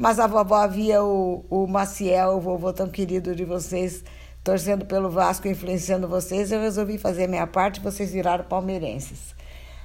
mas 0.00 0.18
a 0.18 0.26
vovó 0.26 0.66
via 0.66 1.04
o, 1.04 1.44
o 1.50 1.66
Maciel, 1.66 2.30
o 2.30 2.40
vovô 2.40 2.72
tão 2.72 2.88
querido 2.88 3.36
de 3.36 3.44
vocês, 3.44 4.02
torcendo 4.42 4.86
pelo 4.86 5.10
Vasco, 5.10 5.46
influenciando 5.46 6.08
vocês, 6.08 6.50
eu 6.50 6.58
resolvi 6.58 6.96
fazer 6.96 7.24
a 7.24 7.28
minha 7.28 7.46
parte, 7.46 7.80
vocês 7.80 8.10
viraram 8.10 8.44
palmeirenses. 8.44 9.34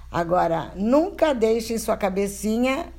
Agora, 0.10 0.72
nunca 0.74 1.34
deixem 1.34 1.78
sua 1.78 1.98
cabecinha, 1.98 2.94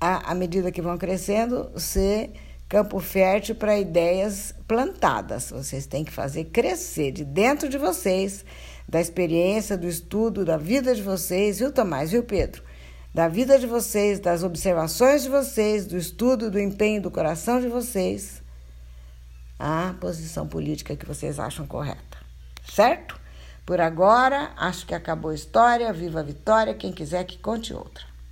à, 0.00 0.30
à 0.30 0.34
medida 0.36 0.70
que 0.70 0.80
vão 0.80 0.96
crescendo, 0.96 1.72
ser 1.76 2.34
campo 2.68 3.00
fértil 3.00 3.56
para 3.56 3.76
ideias 3.76 4.54
plantadas. 4.68 5.50
Vocês 5.50 5.88
têm 5.88 6.04
que 6.04 6.12
fazer 6.12 6.44
crescer 6.44 7.10
de 7.10 7.24
dentro 7.24 7.68
de 7.68 7.78
vocês, 7.78 8.44
da 8.88 9.00
experiência, 9.00 9.76
do 9.76 9.88
estudo, 9.88 10.44
da 10.44 10.56
vida 10.56 10.94
de 10.94 11.02
vocês, 11.02 11.58
viu, 11.58 11.72
Tomás, 11.72 12.12
viu, 12.12 12.22
Pedro? 12.22 12.69
Da 13.12 13.28
vida 13.28 13.58
de 13.58 13.66
vocês, 13.66 14.20
das 14.20 14.42
observações 14.42 15.22
de 15.22 15.28
vocês, 15.28 15.86
do 15.86 15.96
estudo, 15.96 16.50
do 16.50 16.60
empenho 16.60 17.02
do 17.02 17.10
coração 17.10 17.60
de 17.60 17.68
vocês, 17.68 18.42
a 19.58 19.94
posição 20.00 20.46
política 20.46 20.96
que 20.96 21.06
vocês 21.06 21.38
acham 21.38 21.66
correta. 21.66 22.18
Certo? 22.64 23.20
Por 23.66 23.80
agora, 23.80 24.52
acho 24.56 24.86
que 24.86 24.94
acabou 24.94 25.30
a 25.30 25.34
história. 25.34 25.92
Viva 25.92 26.20
a 26.20 26.22
vitória! 26.22 26.74
Quem 26.74 26.92
quiser 26.92 27.24
que 27.24 27.38
conte 27.38 27.74
outra. 27.74 28.09